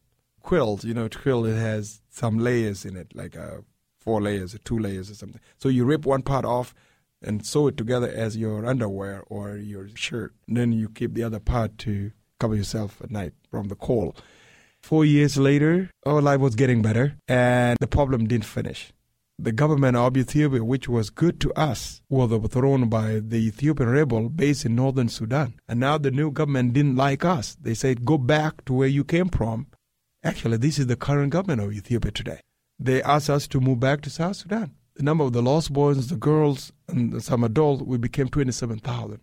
[0.49, 3.59] quilt, you know, quilt it has some layers in it, like uh,
[4.01, 5.43] four layers or two layers or something.
[5.59, 6.75] So you rip one part off
[7.21, 10.33] and sew it together as your underwear or your shirt.
[10.47, 14.23] And then you keep the other part to cover yourself at night from the cold.
[14.81, 18.91] Four years later, our life was getting better, and the problem didn't finish.
[19.39, 24.31] The government of Ethiopia, which was good to us, was overthrown by the Ethiopian rebel
[24.31, 25.61] based in northern Sudan.
[25.69, 27.55] And now the new government didn't like us.
[27.61, 29.67] They said, go back to where you came from
[30.25, 32.41] Actually, this is the current government of Ethiopia today.
[32.79, 34.75] They asked us to move back to South Sudan.
[34.95, 39.21] The number of the lost boys, the girls, and some adults, we became 27,000.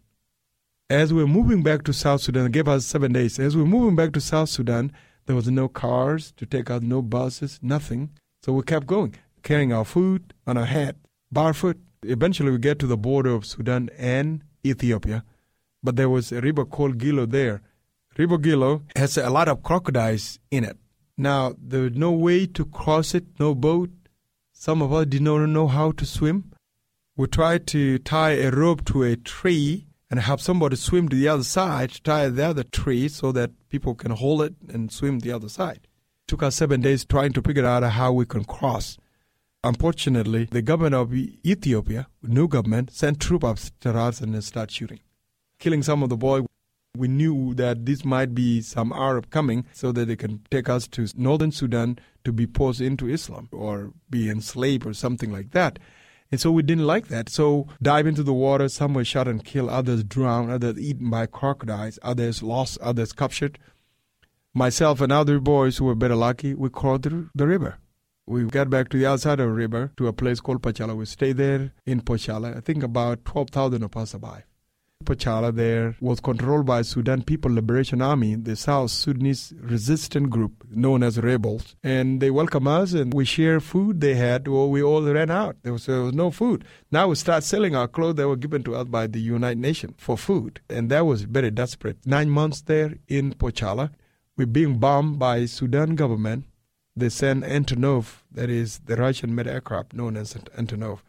[0.89, 3.39] As we were moving back to South Sudan, they gave us seven days.
[3.39, 4.93] As we were moving back to South Sudan,
[5.25, 8.11] there was no cars to take us, no buses, nothing.
[8.43, 10.95] So we kept going, carrying our food on our head,
[11.29, 11.77] barefoot.
[12.03, 15.25] Eventually, we get to the border of Sudan and Ethiopia.
[15.83, 17.61] But there was a river called Gilo there.
[18.17, 20.77] River Gilo has a lot of crocodiles in it.
[21.17, 23.89] Now, there was no way to cross it, no boat.
[24.51, 26.51] Some of us did not know how to swim.
[27.15, 31.27] We tried to tie a rope to a tree and have somebody swim to the
[31.27, 35.19] other side to tie the other tree so that people can hold it and swim
[35.19, 35.81] the other side.
[35.83, 38.97] It took us seven days trying to figure out how we can cross.
[39.63, 44.99] Unfortunately, the government of Ethiopia, new government, sent troops after us and started shooting,
[45.59, 46.45] killing some of the boys.
[46.95, 50.87] We knew that this might be some Arab coming so that they can take us
[50.89, 55.79] to northern Sudan to be forced into Islam or be enslaved or something like that.
[56.31, 57.29] And so we didn't like that.
[57.29, 61.27] So dive into the water, some were shot and killed, others drowned, others eaten by
[61.27, 63.59] crocodiles, others lost, others captured.
[64.53, 67.77] Myself and other boys who were better lucky, we crawled through the river.
[68.25, 70.95] We got back to the outside of the river to a place called Pochalla.
[70.95, 72.57] We stayed there in Pochalla.
[72.57, 74.45] I think about 12,000 of us survived.
[75.05, 81.03] Pochalla there was controlled by Sudan People Liberation Army, the South Sudanese resistant group known
[81.03, 81.75] as rebels.
[81.83, 84.47] And they welcome us and we share food they had.
[84.47, 85.57] Well, we all ran out.
[85.61, 86.65] There was, there was no food.
[86.91, 89.95] Now we start selling our clothes that were given to us by the United Nations
[89.97, 90.61] for food.
[90.69, 91.97] And that was very desperate.
[92.05, 93.91] Nine months there in Pochalla.
[94.37, 96.45] We're being bombed by Sudan government
[96.97, 100.99] they send Antonov, that is the Russian made aircraft known as Antonov,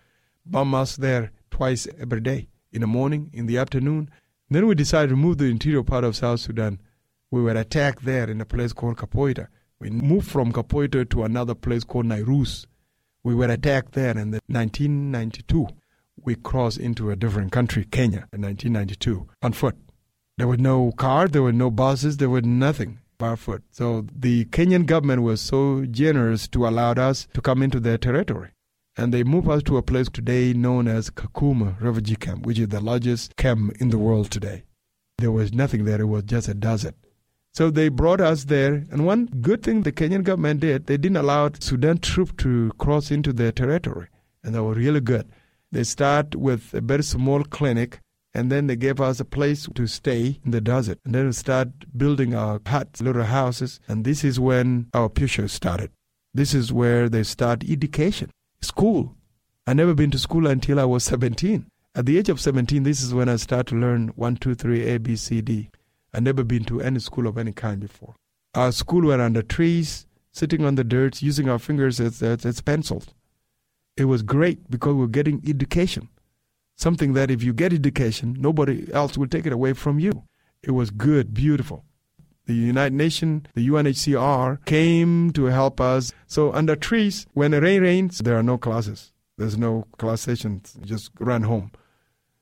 [0.45, 4.11] bomb us there twice every day, in the morning, in the afternoon.
[4.51, 6.79] Then we decided to move to the interior part of South Sudan.
[7.31, 9.49] We were attacked there in a place called Kapoeta.
[9.81, 12.67] We moved from Kapoeta to another place called Narus.
[13.25, 15.69] We were attacked there in the 1992.
[16.23, 19.77] We crossed into a different country, Kenya, in 1992, on foot.
[20.37, 23.63] There was no car, there were no buses, there was nothing barefoot.
[23.71, 28.51] So the Kenyan government was so generous to allow us to come into their territory.
[28.97, 32.69] And they moved us to a place today known as Kakuma Refugee Camp, which is
[32.69, 34.65] the largest camp in the world today.
[35.19, 36.95] There was nothing there, it was just a desert.
[37.53, 41.17] So they brought us there, and one good thing the Kenyan government did, they didn't
[41.17, 44.09] allow Sudan troops to cross into their territory,
[44.43, 45.31] and they were really good.
[45.73, 48.01] They start with a very small clinic
[48.37, 50.99] and then they gave us a place to stay in the desert.
[51.07, 53.81] And then we start building our huts, little houses.
[53.89, 55.91] And this is when our future started.
[56.35, 58.31] This is where they start education,
[58.67, 59.15] school.
[59.67, 61.67] I never been to school until I was 17.
[61.95, 64.89] At the age of 17, this is when I start to learn 1, 2, 3,
[64.91, 65.71] A, B, C, D.
[66.13, 68.15] I never been to any school of any kind before.
[68.55, 72.61] Our school were under trees, sitting on the dirt, using our fingers as, as, as
[72.61, 73.07] pencils.
[73.97, 76.09] It was great because we were getting education
[76.77, 80.25] something that if you get education, nobody else will take it away from you.
[80.63, 81.85] It was good, beautiful.
[82.47, 86.13] The United Nations, the UNHCR came to help us.
[86.27, 89.13] So under trees, when the rain rains, there are no classes.
[89.37, 90.77] There's no class sessions.
[90.83, 91.73] Just run home.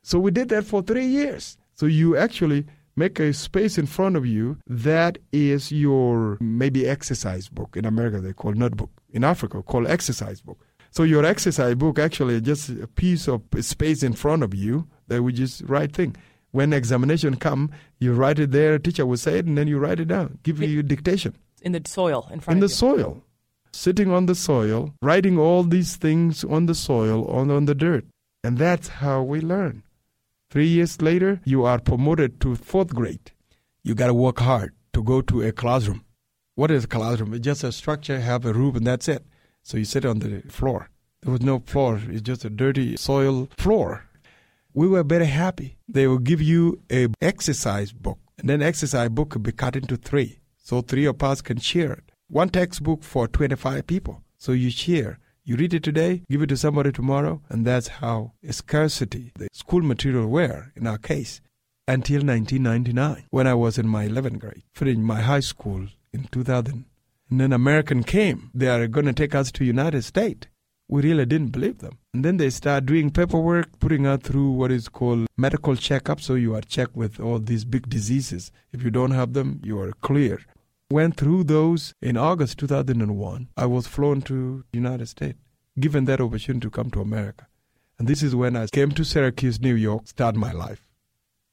[0.03, 1.57] So we did that for three years.
[1.73, 7.49] So you actually make a space in front of you that is your maybe exercise
[7.49, 7.77] book.
[7.77, 8.91] In America, they call notebook.
[9.11, 10.65] In Africa, called exercise book.
[10.91, 15.23] So your exercise book actually just a piece of space in front of you that
[15.23, 16.15] we just write thing.
[16.55, 18.79] When examination come, you write it there.
[18.79, 20.39] Teacher will say it, and then you write it down.
[20.45, 22.81] Give it, you dictation in the soil in front in the you.
[22.85, 23.25] soil,
[23.73, 28.05] sitting on the soil, writing all these things on the soil, on on the dirt,
[28.45, 29.83] and that's how we learn.
[30.49, 33.33] Three years later, you are promoted to fourth grade.
[33.83, 36.05] You got to work hard to go to a classroom.
[36.55, 37.35] What is a classroom?
[37.35, 39.27] It's just a structure, have a roof, and that's it.
[39.65, 40.89] So you sit on the floor.
[41.23, 44.05] There was no floor, it's just a dirty soil floor.
[44.77, 45.77] We were very happy.
[45.89, 49.97] They will give you a exercise book, and then exercise book could be cut into
[49.97, 50.41] three.
[50.59, 52.11] So three of us can share it.
[52.29, 54.23] One textbook for 25 people.
[54.37, 55.21] So you share.
[55.45, 59.83] You read it today, give it to somebody tomorrow, and that's how scarcity, the school
[59.83, 61.41] material were, in our case,
[61.87, 66.87] until 1999, when I was in my 11th grade, finished my high school in 2000.
[67.31, 68.51] And then American came.
[68.53, 70.49] They are going to take us to United States.
[70.89, 71.99] We really didn't believe them.
[72.13, 76.21] And then they start doing paperwork, putting us through what is called medical checkup.
[76.21, 78.53] So you are checked with all these big diseases.
[78.73, 80.41] If you don't have them, you are clear.
[80.91, 83.49] Went through those in August 2001.
[83.57, 85.39] I was flown to United States,
[85.81, 87.47] given that opportunity to come to America.
[87.99, 90.89] And this is when I came to Syracuse, New York, start my life.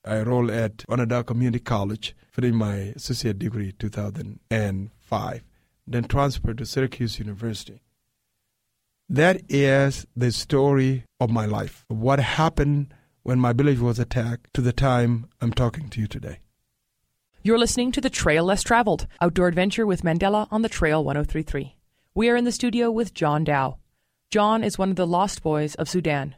[0.03, 5.43] I enrolled at Onondaga Community College, finishing my associate degree 2005
[5.87, 7.81] then transferred to Syracuse University.
[9.11, 11.83] That is the story of my life.
[11.89, 12.93] What happened
[13.23, 16.39] when my village was attacked to the time I'm talking to you today.
[17.43, 21.75] You're listening to The Trail Less Traveled, outdoor adventure with Mandela on the Trail 1033.
[22.15, 23.75] We are in the studio with John Dau.
[24.29, 26.35] John is one of the lost boys of Sudan.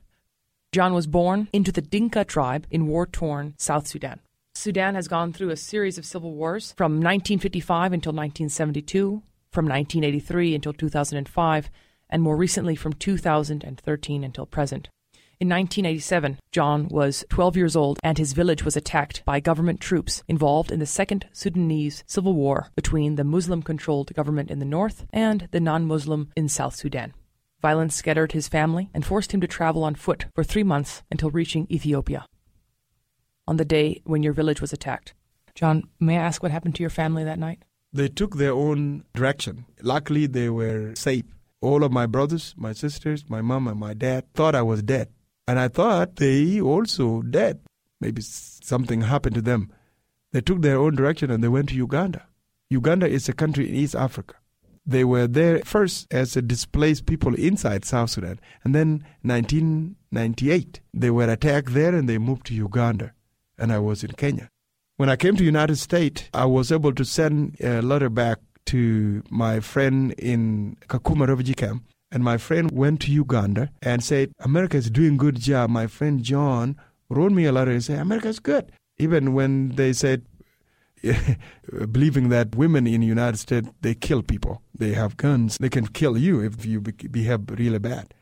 [0.72, 4.20] John was born into the Dinka tribe in war torn South Sudan.
[4.56, 9.22] Sudan has gone through a series of civil wars from 1955 until 1972,
[9.52, 11.70] from 1983 until 2005,
[12.14, 14.88] and more recently from 2013 until present.
[15.40, 20.24] In 1987, John was 12 years old and his village was attacked by government troops
[20.28, 25.06] involved in the Second Sudanese Civil War between the Muslim controlled government in the north
[25.12, 27.14] and the non Muslim in South Sudan.
[27.62, 31.32] Violence scattered his family and forced him to travel on foot for three months until
[31.32, 32.26] reaching Ethiopia.
[33.48, 35.16] On the day when your village was attacked,
[35.56, 37.64] John, may I ask what happened to your family that night?
[37.92, 39.66] They took their own direction.
[39.82, 41.26] Luckily, they were safe.
[41.64, 45.08] All of my brothers, my sisters, my mom, and my dad thought I was dead.
[45.48, 47.62] And I thought they also dead.
[48.02, 49.72] Maybe something happened to them.
[50.34, 52.28] They took their own direction and they went to Uganda.
[52.70, 54.36] Uganda is a country in East Africa.
[54.86, 58.42] They were there first as a displaced people inside South Sudan.
[58.66, 63.14] And then 1998, they were attacked there and they moved to Uganda.
[63.58, 64.50] And I was in Kenya.
[64.98, 69.24] When I came to United States, I was able to send a letter back to
[69.30, 71.84] my friend in Kakuma refugee camp.
[72.12, 75.72] And my friend went to Uganda and said, America is doing good job.
[75.72, 76.78] My friend John
[77.10, 78.72] wrote me a letter and said, America is good.
[79.00, 80.24] Even when they said
[81.92, 84.62] believing that women in the United States they kill people.
[84.78, 85.58] They have guns.
[85.60, 88.14] They can kill you if you behave really bad.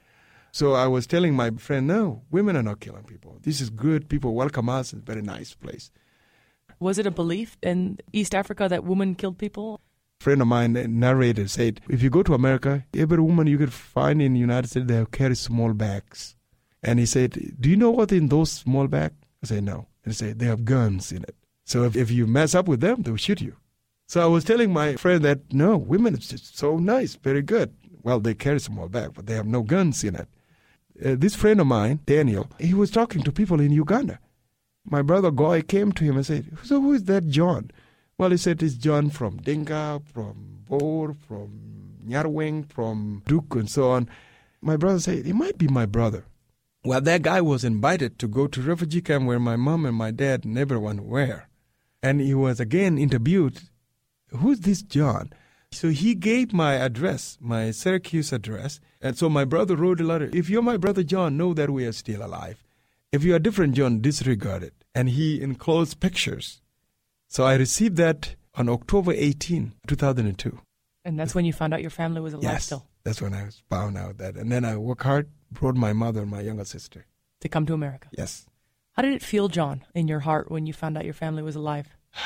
[0.52, 3.38] So I was telling my friend, no, women are not killing people.
[3.44, 4.10] This is good.
[4.10, 4.94] People welcome us.
[4.94, 5.92] It's a very nice place.
[6.80, 9.80] Was it a belief in East Africa that women killed people?
[10.22, 14.22] Friend of mine narrated said, if you go to America, every woman you could find
[14.22, 16.36] in the United States, they carry small bags.
[16.84, 19.16] And he said, do you know what in those small bags?
[19.44, 19.88] I said, no.
[20.04, 21.36] And he said, they have guns in it.
[21.66, 23.56] So if, if you mess up with them, they'll shoot you.
[24.06, 27.74] So I was telling my friend that no, women just so nice, very good.
[28.04, 30.28] Well, they carry small bag, but they have no guns in it.
[31.04, 34.20] Uh, this friend of mine, Daniel, he was talking to people in Uganda.
[34.86, 37.72] My brother Goy came to him and said, "So who is that John?"
[38.22, 43.90] Well, he said it's John from Dinka, from Bor, from Nyarweng, from Duk, and so
[43.90, 44.08] on.
[44.62, 46.26] My brother said, "It might be my brother."
[46.86, 50.12] Well, that guy was invited to go to refugee camp where my mom and my
[50.12, 51.48] dad and everyone were
[52.04, 53.60] and he was again interviewed.
[54.30, 55.34] Who's this John?
[55.72, 58.80] So he gave my address, my Syracuse address.
[59.02, 60.30] And so my brother wrote a letter.
[60.32, 62.64] If you're my brother John, know that we are still alive.
[63.12, 64.76] If you are different John, disregard it.
[64.94, 66.62] And he enclosed pictures.
[67.32, 70.60] So I received that on October 18, 2002.
[71.06, 72.86] And that's when you found out your family was alive yes, still?
[73.06, 74.36] That's when I was found out that.
[74.36, 77.06] And then I worked hard, brought my mother and my younger sister.
[77.40, 78.10] To come to America?
[78.12, 78.46] Yes.
[78.98, 81.56] How did it feel, John, in your heart when you found out your family was
[81.56, 81.88] alive?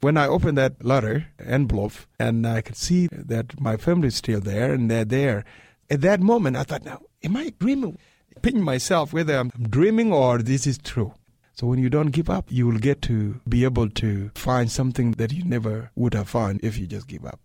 [0.00, 4.40] When I opened that letter envelope and I could see that my family is still
[4.40, 5.44] there and they're there,
[5.90, 7.98] at that moment I thought, now, am I dreaming?
[8.40, 11.12] Pinch myself whether I'm dreaming or this is true.
[11.60, 15.10] So when you don't give up, you will get to be able to find something
[15.18, 17.38] that you never would have found if you just give up.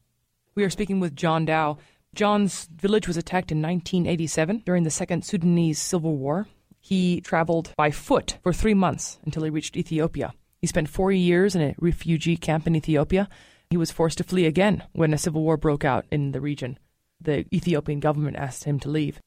[0.56, 1.76] We are speaking with John Dau.
[2.14, 6.48] John's village was attacked in 1987 during the Second Sudanese Civil War.
[6.80, 10.34] He traveled by foot for three months until he reached Ethiopia.
[10.62, 13.28] He spent four years in a refugee camp in Ethiopia.
[13.70, 16.80] He was forced to flee again when a civil war broke out in the region.
[17.20, 19.20] The Ethiopian government asked him to leave.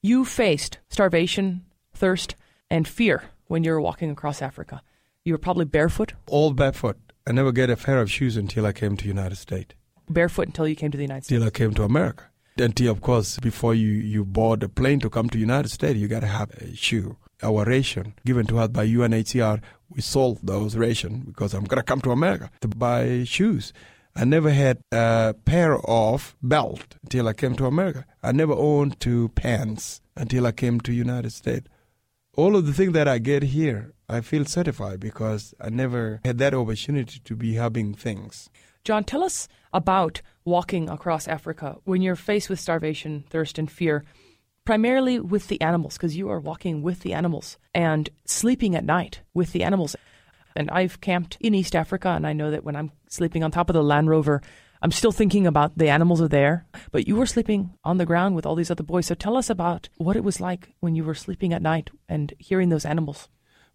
[0.00, 2.34] You faced starvation, thirst,
[2.70, 4.80] and fear when you were walking across Africa.
[5.24, 6.14] You were probably barefoot?
[6.26, 6.96] All barefoot.
[7.26, 9.74] I never get a pair of shoes until I came to United States.
[10.08, 11.32] Barefoot until you came to the United States?
[11.36, 12.24] Until I came to America
[12.58, 16.06] until of course before you, you board a plane to come to United States you
[16.06, 20.76] got to have a shoe our ration given to us by UNHCR we sold those
[20.76, 23.72] ration because I'm gonna come to America to buy shoes
[24.14, 29.00] I never had a pair of belt until I came to America I never owned
[29.00, 31.68] two pants until I came to United States
[32.36, 36.38] all of the things that I get here I feel certified because I never had
[36.38, 38.50] that opportunity to be having things
[38.84, 44.04] John tell us about walking across Africa when you're faced with starvation, thirst, and fear,
[44.64, 49.20] primarily with the animals, because you are walking with the animals and sleeping at night
[49.34, 49.94] with the animals.
[50.56, 53.70] And I've camped in East Africa, and I know that when I'm sleeping on top
[53.70, 54.42] of the Land Rover,
[54.82, 58.34] I'm still thinking about the animals are there, but you were sleeping on the ground
[58.34, 59.06] with all these other boys.
[59.06, 62.34] So tell us about what it was like when you were sleeping at night and
[62.38, 63.28] hearing those animals.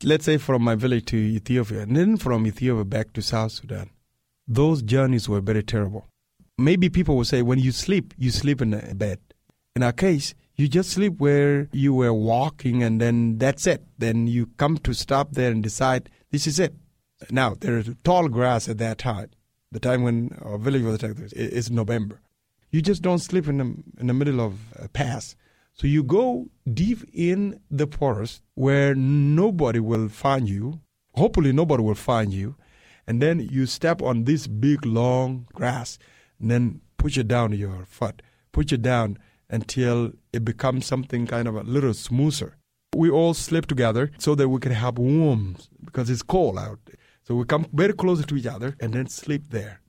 [0.04, 3.90] Let's say from my village to Ethiopia, and then from Ethiopia back to South Sudan.
[4.48, 6.08] Those journeys were very terrible
[6.58, 9.20] maybe people will say when you sleep, you sleep in a bed.
[9.76, 13.84] In our case, you just sleep where you were walking and then that's it.
[13.98, 16.76] Then you come to stop there and decide this is it.
[17.30, 19.30] Now, there is tall grass at that time.
[19.72, 22.22] The time when our village was attacked is November.
[22.72, 25.36] You just don't sleep in the, in the middle of a pass.
[25.74, 30.82] So you go deep in the forest where nobody will find you.
[31.14, 32.56] Hopefully, nobody will find you.
[33.06, 35.98] And then you step on this big, long grass
[36.40, 39.18] and then push it down your foot, push it down
[39.50, 42.58] until it becomes something kind of a little smoother.
[42.96, 46.80] We all sleep together so that we can have warmth because it's cold out.
[47.28, 49.82] So we come very close to each other and then sleep there.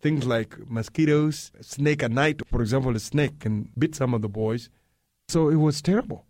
[0.00, 4.28] Things like mosquitoes, snake at night, for example, a snake can bit some of the
[4.28, 4.70] boys.
[5.28, 6.24] So it was terrible.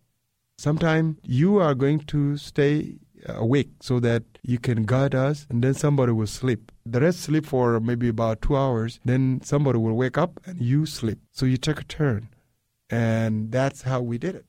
[0.56, 2.96] Sometimes you are going to stay
[3.28, 6.72] uh, awake so that you can guide us, and then somebody will sleep.
[6.86, 10.86] The rest sleep for maybe about two hours, then somebody will wake up and you
[10.86, 11.18] sleep.
[11.30, 12.30] So you take a turn.
[12.88, 14.46] And that's how we did it.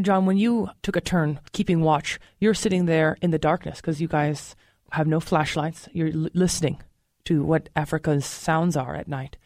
[0.00, 4.00] John, when you took a turn keeping watch, you're sitting there in the darkness because
[4.00, 4.54] you guys
[4.92, 5.88] have no flashlights.
[5.92, 6.80] You're l- listening
[7.24, 9.36] to what Africa's sounds are at night.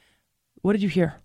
[0.63, 1.17] What did you hear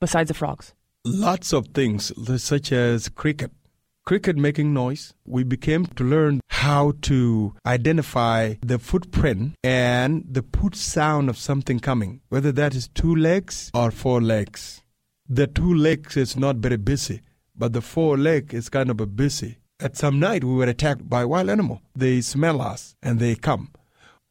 [0.00, 0.74] besides the frogs?
[1.04, 2.12] Lots of things,
[2.42, 3.52] such as cricket.
[4.04, 5.14] Cricket making noise.
[5.24, 11.78] We became to learn how to identify the footprint and the put sound of something
[11.78, 14.82] coming, whether that is two legs or four legs.
[15.28, 17.20] The two legs is not very busy,
[17.56, 19.58] but the four leg is kind of a busy.
[19.82, 21.80] At some night, we were attacked by wild animal.
[21.96, 23.70] They smell us and they come,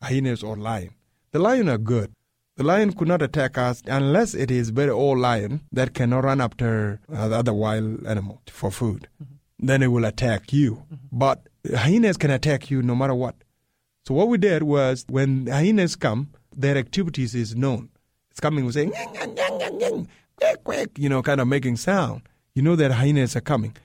[0.01, 0.91] hyenas or lion.
[1.31, 2.13] The lion are good.
[2.57, 6.39] The lion could not attack us unless it is very old lion that cannot run
[6.39, 9.07] after other wild animal for food.
[9.23, 9.65] Mm-hmm.
[9.65, 10.75] Then it will attack you.
[10.75, 10.95] Mm-hmm.
[11.11, 13.35] But hyenas can attack you no matter what.
[14.05, 17.89] So what we did was when hyenas come, their activities is known.
[18.29, 18.91] It's coming, we say,
[20.97, 22.21] you know, kind of making sound.
[22.53, 23.75] You know that hyenas are coming.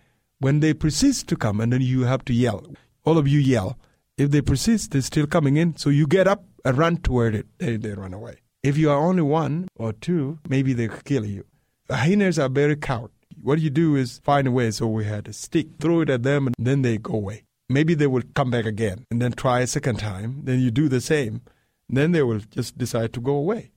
[0.44, 2.66] When they persist to come, and then you have to yell.
[3.06, 3.78] All of you yell.
[4.18, 5.78] If they persist, they're still coming in.
[5.78, 7.46] So you get up and run toward it.
[7.56, 8.42] They, they run away.
[8.62, 11.46] If you are only one or two, maybe they kill you.
[11.86, 13.12] The Hyenas are very coward.
[13.40, 14.70] What you do is find a way.
[14.70, 17.44] So we had a stick, throw it at them, and then they go away.
[17.70, 20.42] Maybe they will come back again and then try a second time.
[20.44, 21.40] Then you do the same.
[21.88, 23.70] Then they will just decide to go away.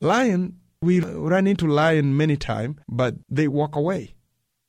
[0.00, 4.14] Lion, we run into lion many times, but they walk away.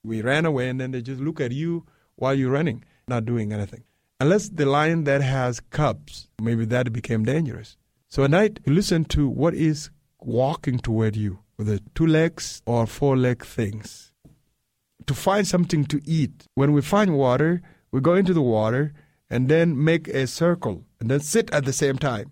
[0.03, 1.85] We ran away and then they just look at you
[2.15, 3.83] while you're running, not doing anything.
[4.19, 7.77] Unless the lion that has cubs, maybe that became dangerous.
[8.09, 9.89] So at night, you listen to what is
[10.19, 14.11] walking toward you, whether two legs or four leg things.
[15.07, 16.47] To find something to eat.
[16.55, 18.93] When we find water, we go into the water
[19.29, 22.31] and then make a circle and then sit at the same time.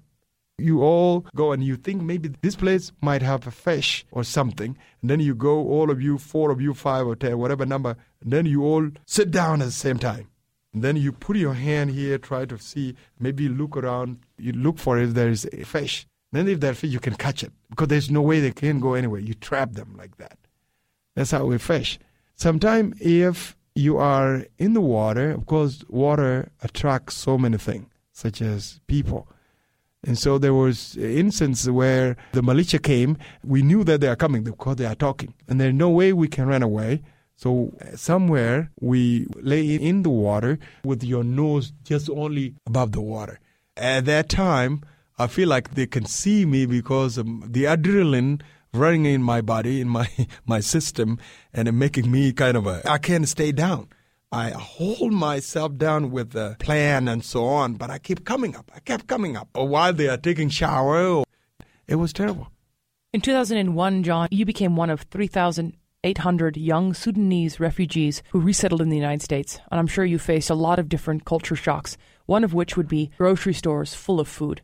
[0.59, 4.77] You all go and you think maybe this place might have a fish or something.
[5.01, 7.95] And then you go, all of you, four of you, five or ten, whatever number,
[8.21, 10.27] and then you all sit down at the same time.
[10.73, 14.77] And then you put your hand here, try to see, maybe look around, you look
[14.77, 16.05] for if there is a fish.
[16.31, 18.93] Then if there's fish, you can catch it because there's no way they can go
[18.93, 19.19] anywhere.
[19.19, 20.37] You trap them like that.
[21.15, 21.97] That's how we fish.
[22.35, 28.41] Sometimes if you are in the water, of course, water attracts so many things, such
[28.41, 29.27] as people.
[30.05, 33.17] And so there was instance where the militia came.
[33.43, 36.27] We knew that they are coming because they are talking, and there's no way we
[36.27, 37.01] can run away.
[37.35, 43.01] So uh, somewhere we lay in the water with your nose just only above the
[43.01, 43.39] water.
[43.77, 44.83] At that time,
[45.17, 48.41] I feel like they can see me because the adrenaline
[48.73, 50.09] running in my body, in my
[50.45, 51.17] my system,
[51.53, 53.89] and making me kind of a I can't stay down.
[54.31, 58.71] I hold myself down with the plan and so on, but I keep coming up.
[58.75, 59.49] I kept coming up.
[59.55, 61.23] Or while they are taking shower,
[61.87, 62.51] it was terrible.
[63.11, 68.97] In 2001, John, you became one of 3,800 young Sudanese refugees who resettled in the
[68.97, 72.53] United States, and I'm sure you faced a lot of different culture shocks, one of
[72.53, 74.61] which would be grocery stores full of food.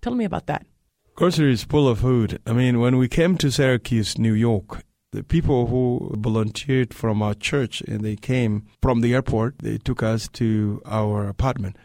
[0.00, 0.66] Tell me about that.
[1.14, 2.40] Groceries full of food.
[2.44, 4.82] I mean, when we came to Syracuse, New York,
[5.14, 10.02] the people who volunteered from our church and they came from the airport, they took
[10.02, 11.76] us to our apartment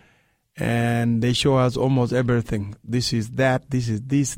[0.58, 2.76] and they show us almost everything.
[2.84, 4.38] This is that, this is this,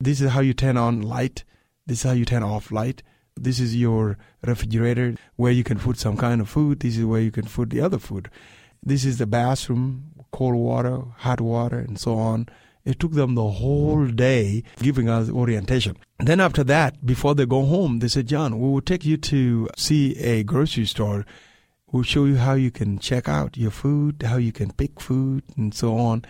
[0.00, 1.44] this is how you turn on light,
[1.86, 3.02] this is how you turn off light
[3.36, 6.80] this is your refrigerator where you can put some kind of food.
[6.80, 8.30] This is where you can put the other food.
[8.82, 12.48] This is the bathroom, cold water, hot water, and so on.
[12.84, 15.96] It took them the whole day giving us orientation.
[16.18, 19.68] Then after that, before they go home, they said, John, we will take you to
[19.76, 21.24] see a grocery store.
[21.90, 25.44] We'll show you how you can check out your food, how you can pick food,
[25.56, 26.24] and so on.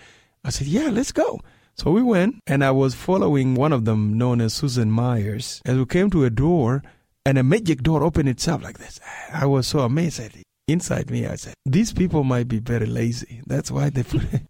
[0.44, 1.40] I said, yeah, let's go.
[1.74, 5.60] So we went, and I was following one of them known as Susan Myers.
[5.64, 6.82] As we came to a door,
[7.26, 9.00] and a magic door opened itself like this.
[9.32, 10.20] I was so amazed.
[10.66, 13.42] Inside me, I said, "These people might be very lazy.
[13.46, 14.04] That's why they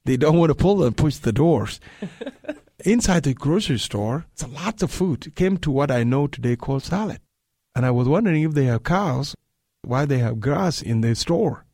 [0.05, 1.81] they don't want to pull and push the doors."
[2.85, 5.27] Inside the grocery store, it's lots of food.
[5.27, 7.21] It came to what I know today called salad,
[7.75, 9.35] and I was wondering if they have cows,
[9.83, 11.65] why they have grass in the store.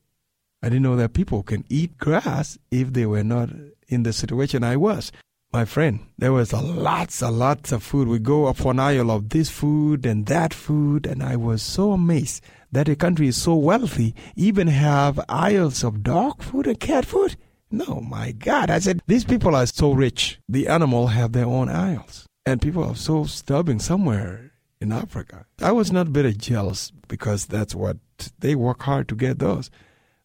[0.63, 3.51] I didn't know that people can eat grass if they were not
[3.89, 5.11] in the situation I was
[5.53, 8.07] my friend, there was a lots and lots of food.
[8.07, 11.93] We go up an aisle of this food and that food, and I was so
[11.93, 17.05] amazed that a country is so wealthy, even have aisles of dog food and cat
[17.05, 17.37] food.
[17.71, 18.71] No, my God.
[18.71, 20.41] I said, these people are so rich.
[20.49, 22.27] The animal have their own aisles.
[22.45, 25.47] And people are so starving somewhere in Africa.
[25.61, 27.99] I was not very jealous because that's what
[28.39, 29.71] they work hard to get those.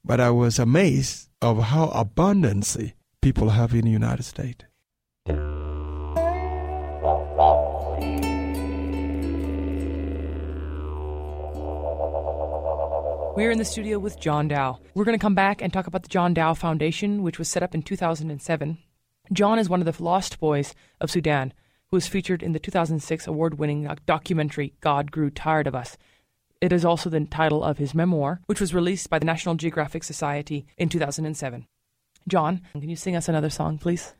[0.03, 4.65] But I was amazed of how abundancy people have in the United States.
[13.36, 14.77] We're in the studio with John Dau.
[14.93, 17.63] We're going to come back and talk about the John Dau Foundation, which was set
[17.63, 18.77] up in 2007.
[19.33, 21.51] John is one of the lost boys of Sudan,
[21.89, 25.97] who was featured in the 2006 award winning documentary God Grew Tired of Us.
[26.61, 30.05] It is also the title of his memoir, which was released by the National Geographic
[30.05, 31.67] Society in 2007.
[32.29, 34.13] John, can you sing us another song, please?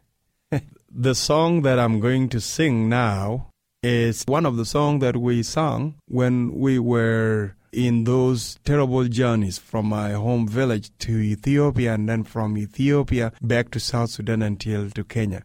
[0.92, 3.48] the song that I'm going to sing now
[3.82, 9.58] is one of the songs that we sang when we were in those terrible journeys
[9.58, 14.90] from my home village to Ethiopia and then from Ethiopia back to South Sudan until
[14.92, 15.44] to Kenya.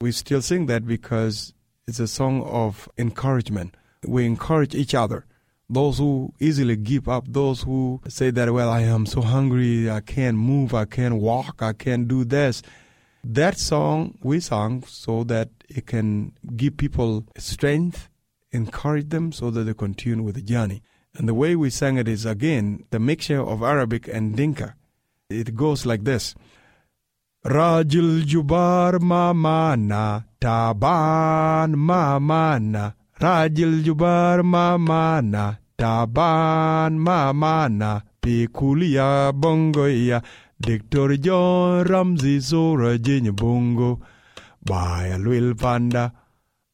[0.00, 1.52] We still sing that because
[1.88, 3.76] it's a song of encouragement.
[4.06, 5.26] We encourage each other.
[5.68, 10.00] Those who easily give up, those who say that, well, I am so hungry, I
[10.00, 12.62] can't move, I can't walk, I can't do this.
[13.24, 18.08] That song we sang so that it can give people strength,
[18.52, 20.82] encourage them so that they continue with the journey.
[21.14, 24.76] And the way we sang it is again the mixture of Arabic and Dinka.
[25.28, 26.34] It goes like this.
[27.44, 40.22] Rajil Jubar Mamana Taban Mamana Rajil Jubar Mamana Taban Mamana Pikulia Bongoya
[40.60, 44.00] Dictor John Ramsey Zora Jinya Bongo
[44.64, 46.12] Baya Lwil Panda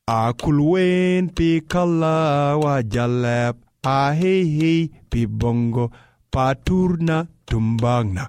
[0.06, 5.92] Akulwen Pikala Wajalep Ahehe Pibongo
[6.32, 8.28] Paturna Tumbangna.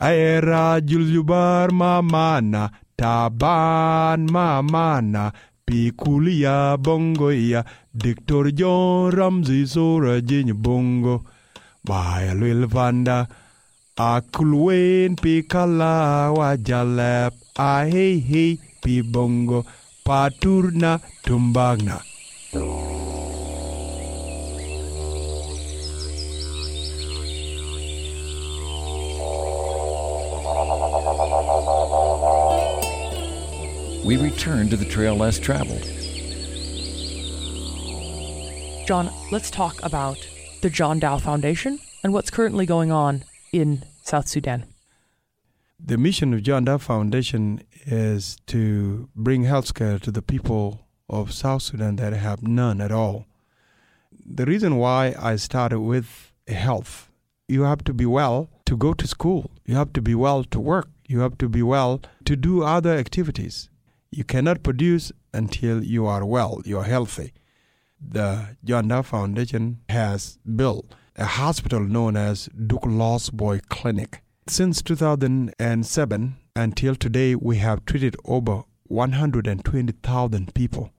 [0.00, 5.32] Aera Juljubar Mamana Taban Mamana
[5.66, 7.64] Pikulia Bongoya
[7.96, 11.24] Dictor John Ramsey Zora Jinya Bongo.
[11.84, 13.26] Baya Lwil Panda
[13.98, 17.34] Akulwen Pikala Wajalep.
[17.58, 19.64] Ahehe Pibongo
[20.06, 22.00] Paturna Tumbangna
[34.04, 35.82] we return to the trail less traveled.
[38.86, 40.18] John, let's talk about
[40.60, 44.64] the John Dau Foundation and what's currently going on in South Sudan.
[45.78, 51.32] The mission of John Dau Foundation is to bring health care to the people of
[51.32, 53.26] South Sudan that have none at all.
[54.24, 57.10] The reason why I started with health,
[57.48, 60.60] you have to be well to go to school, you have to be well to
[60.60, 63.68] work, you have to be well to do other activities.
[64.14, 67.32] You cannot produce until you are well, you are healthy.
[67.98, 74.22] The John Dau Foundation has built a hospital known as Duk Lost Boy Clinic.
[74.46, 80.92] Since 2007 until today, we have treated over 120,000 people.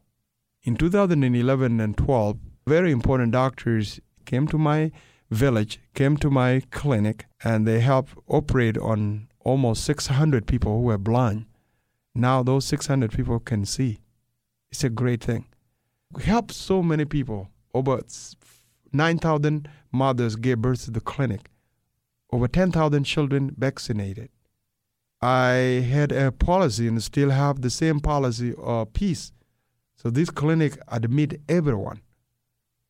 [0.64, 4.91] In 2011 and 12, very important doctors came to my
[5.30, 10.97] village, came to my clinic, and they helped operate on almost 600 people who were
[10.97, 11.45] blind.
[12.16, 13.99] Now those 600 people can see.
[14.72, 15.45] It's a great thing.
[16.11, 17.49] We helped so many people.
[17.74, 18.01] Over
[18.91, 21.49] 9,000 mothers gave birth to the clinic.
[22.32, 24.30] Over 10,000 children vaccinated.
[25.22, 29.32] I had a policy and still have the same policy of peace.
[29.95, 32.01] So this clinic admit everyone,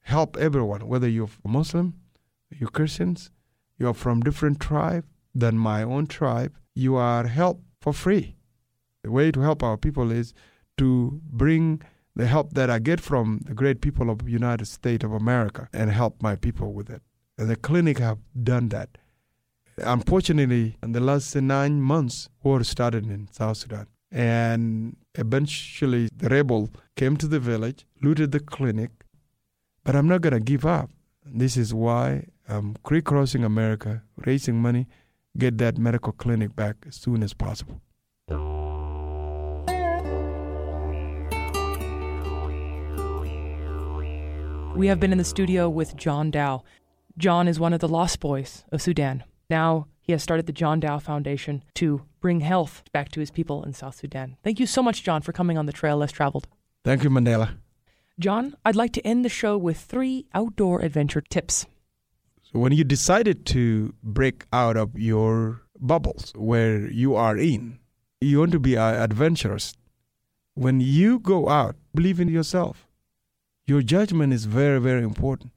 [0.01, 1.93] help everyone, whether you're Muslim,
[2.49, 3.29] you're Christians,
[3.77, 5.05] you're from different tribe
[5.35, 8.35] than my own tribe, you are helped for free.
[9.03, 10.33] The way to help our people is
[10.77, 11.81] to bring
[12.15, 15.67] the help that I get from the great people of the United States of America
[15.73, 17.01] and help my people with it.
[17.37, 18.97] And the clinic have done that.
[19.77, 23.87] Unfortunately, in the last nine months, war started in South Sudan.
[24.11, 28.91] And eventually, the rebel came to the village, looted the clinic.
[29.83, 30.91] But I'm not going to give up.
[31.25, 34.87] This is why I'm crossing America, raising money,
[35.37, 37.81] get that medical clinic back as soon as possible.
[44.75, 46.61] We have been in the studio with John Dau.
[47.15, 49.23] John is one of the lost boys of Sudan.
[49.47, 53.63] Now he has started the John Dau Foundation to bring health back to his people
[53.63, 54.35] in South Sudan.
[54.43, 56.47] Thank you so much, John, for coming on the Trail Less Traveled.
[56.83, 57.57] Thank you, Mandela.
[58.19, 61.67] John, I'd like to end the show with three outdoor adventure tips.
[62.41, 67.79] So, when you decided to break out of your bubbles where you are in,
[68.21, 69.73] you want to be adventurous.
[70.55, 72.87] When you go out, believe in yourself.
[73.65, 75.51] Your judgment is very, very important.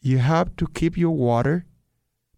[0.00, 1.66] You have to keep your water.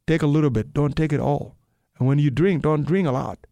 [0.07, 1.57] Take a little bit, don't take it all.
[1.99, 3.47] And when you drink, don't drink a lot.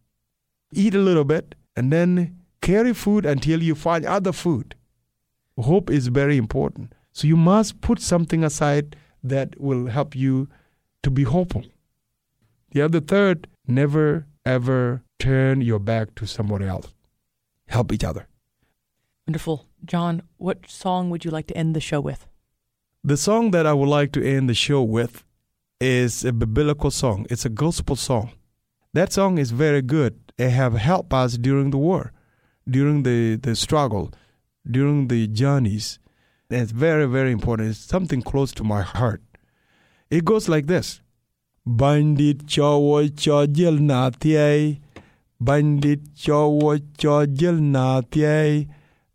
[0.73, 4.75] Eat a little bit and then carry food until you find other food.
[5.57, 6.93] Hope is very important.
[7.13, 10.49] So you must put something aside that will help you
[11.03, 11.63] to be hopeful.
[12.71, 16.93] The other third, never ever turn your back to somebody else.
[17.67, 18.27] Help each other.
[19.27, 19.67] Wonderful.
[19.85, 22.27] John, what song would you like to end the show with?
[23.03, 25.23] The song that I would like to end the show with
[25.79, 27.25] is a biblical song.
[27.29, 28.31] It's a gospel song.
[28.93, 30.19] That song is very good.
[30.37, 32.11] It have helped us during the war,
[32.69, 34.11] during the, the struggle,
[34.69, 35.97] during the journeys.
[36.49, 37.69] And it's very, very important.
[37.69, 39.23] It's something close to my heart.
[40.09, 41.01] It goes like this.
[41.65, 44.81] Bandit chowo chojil na thiei.
[45.39, 48.67] Bandit chowo chojil na thiei.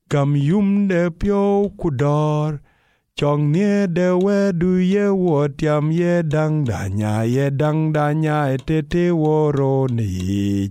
[0.08, 2.60] Gam yum de pyo kudor.
[3.18, 8.12] Chong nie de we du ye wo tiam ye dang da nya ye dang da
[8.12, 10.70] nya e te te wo ro ni.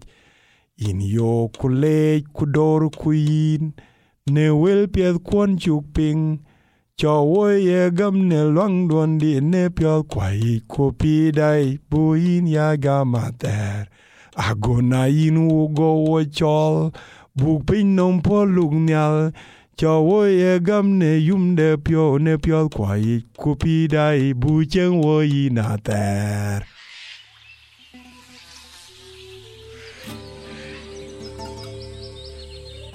[0.77, 3.73] In yo kule kudor kuin.
[4.27, 6.39] Ne wil pieth kwon chuk ping.
[6.97, 12.15] cho wo ye gam ne luang duan di ne pyo kwai ko pi dai bu
[12.15, 13.91] ya ga ma ter
[14.35, 16.91] ago na yin wo go wo chol
[17.35, 18.21] bu pin nom
[18.55, 19.31] lung nyal
[19.77, 22.37] cho ye gam ne yum de pyo ne
[23.37, 26.65] ko pi dai bu chen wo yi na ter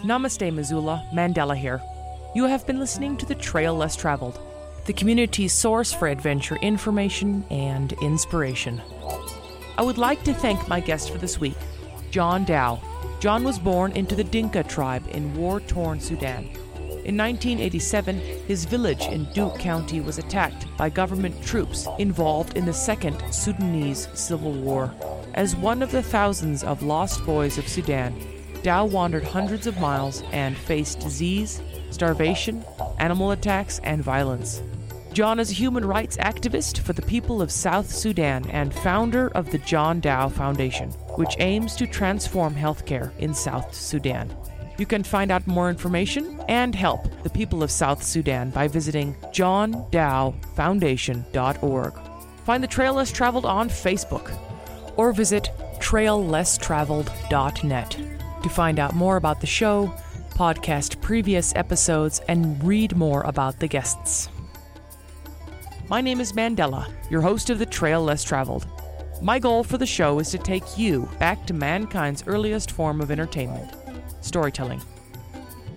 [0.02, 1.06] Namaste, Missoula.
[1.12, 1.82] Mandela here.
[2.34, 4.40] You have been listening to The Trail Less Traveled,
[4.86, 8.80] the community's source for adventure information and inspiration.
[9.76, 11.58] I would like to thank my guest for this week,
[12.10, 12.80] John Dau.
[13.20, 16.44] John was born into the Dinka tribe in war torn Sudan.
[17.04, 22.72] In 1987, his village in Duk County was attacked by government troops involved in the
[22.72, 24.90] Second Sudanese Civil War.
[25.34, 28.18] As one of the thousands of lost boys of Sudan,
[28.62, 31.60] Dau wandered hundreds of miles and faced disease,
[31.90, 32.64] starvation,
[32.98, 34.62] animal attacks, and violence.
[35.12, 39.50] John is a human rights activist for the people of South Sudan and founder of
[39.50, 44.32] the John Dau Foundation, which aims to transform healthcare in South Sudan.
[44.78, 49.14] You can find out more information and help the people of South Sudan by visiting
[49.32, 51.94] johndaufoundation.org.
[52.44, 54.38] Find the Trail Less Traveled on Facebook
[54.96, 55.50] or visit
[55.80, 57.96] traillesstraveled.net
[58.42, 59.92] to find out more about the show,
[60.30, 64.28] podcast previous episodes, and read more about the guests.
[65.90, 68.64] My name is Mandela, your host of The Trail Less Traveled.
[69.20, 73.10] My goal for the show is to take you back to mankind's earliest form of
[73.10, 73.74] entertainment
[74.20, 74.80] storytelling.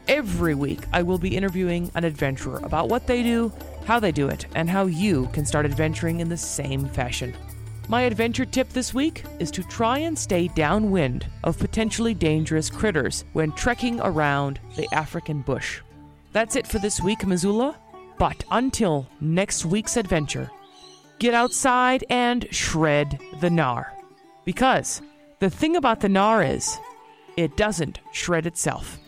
[0.08, 3.52] Every week, I will be interviewing an adventurer about what they do,
[3.86, 7.34] how they do it, and how you can start adventuring in the same fashion.
[7.90, 13.26] My adventure tip this week is to try and stay downwind of potentially dangerous critters
[13.34, 15.82] when trekking around the African bush.
[16.34, 17.80] That's it for this week, Missoula.
[18.18, 20.50] But until next week's adventure,
[21.20, 23.88] get outside and shred the gnar.
[24.46, 25.02] Because
[25.40, 26.78] the thing about the gnar is,
[27.38, 29.00] it doesn't shred itself.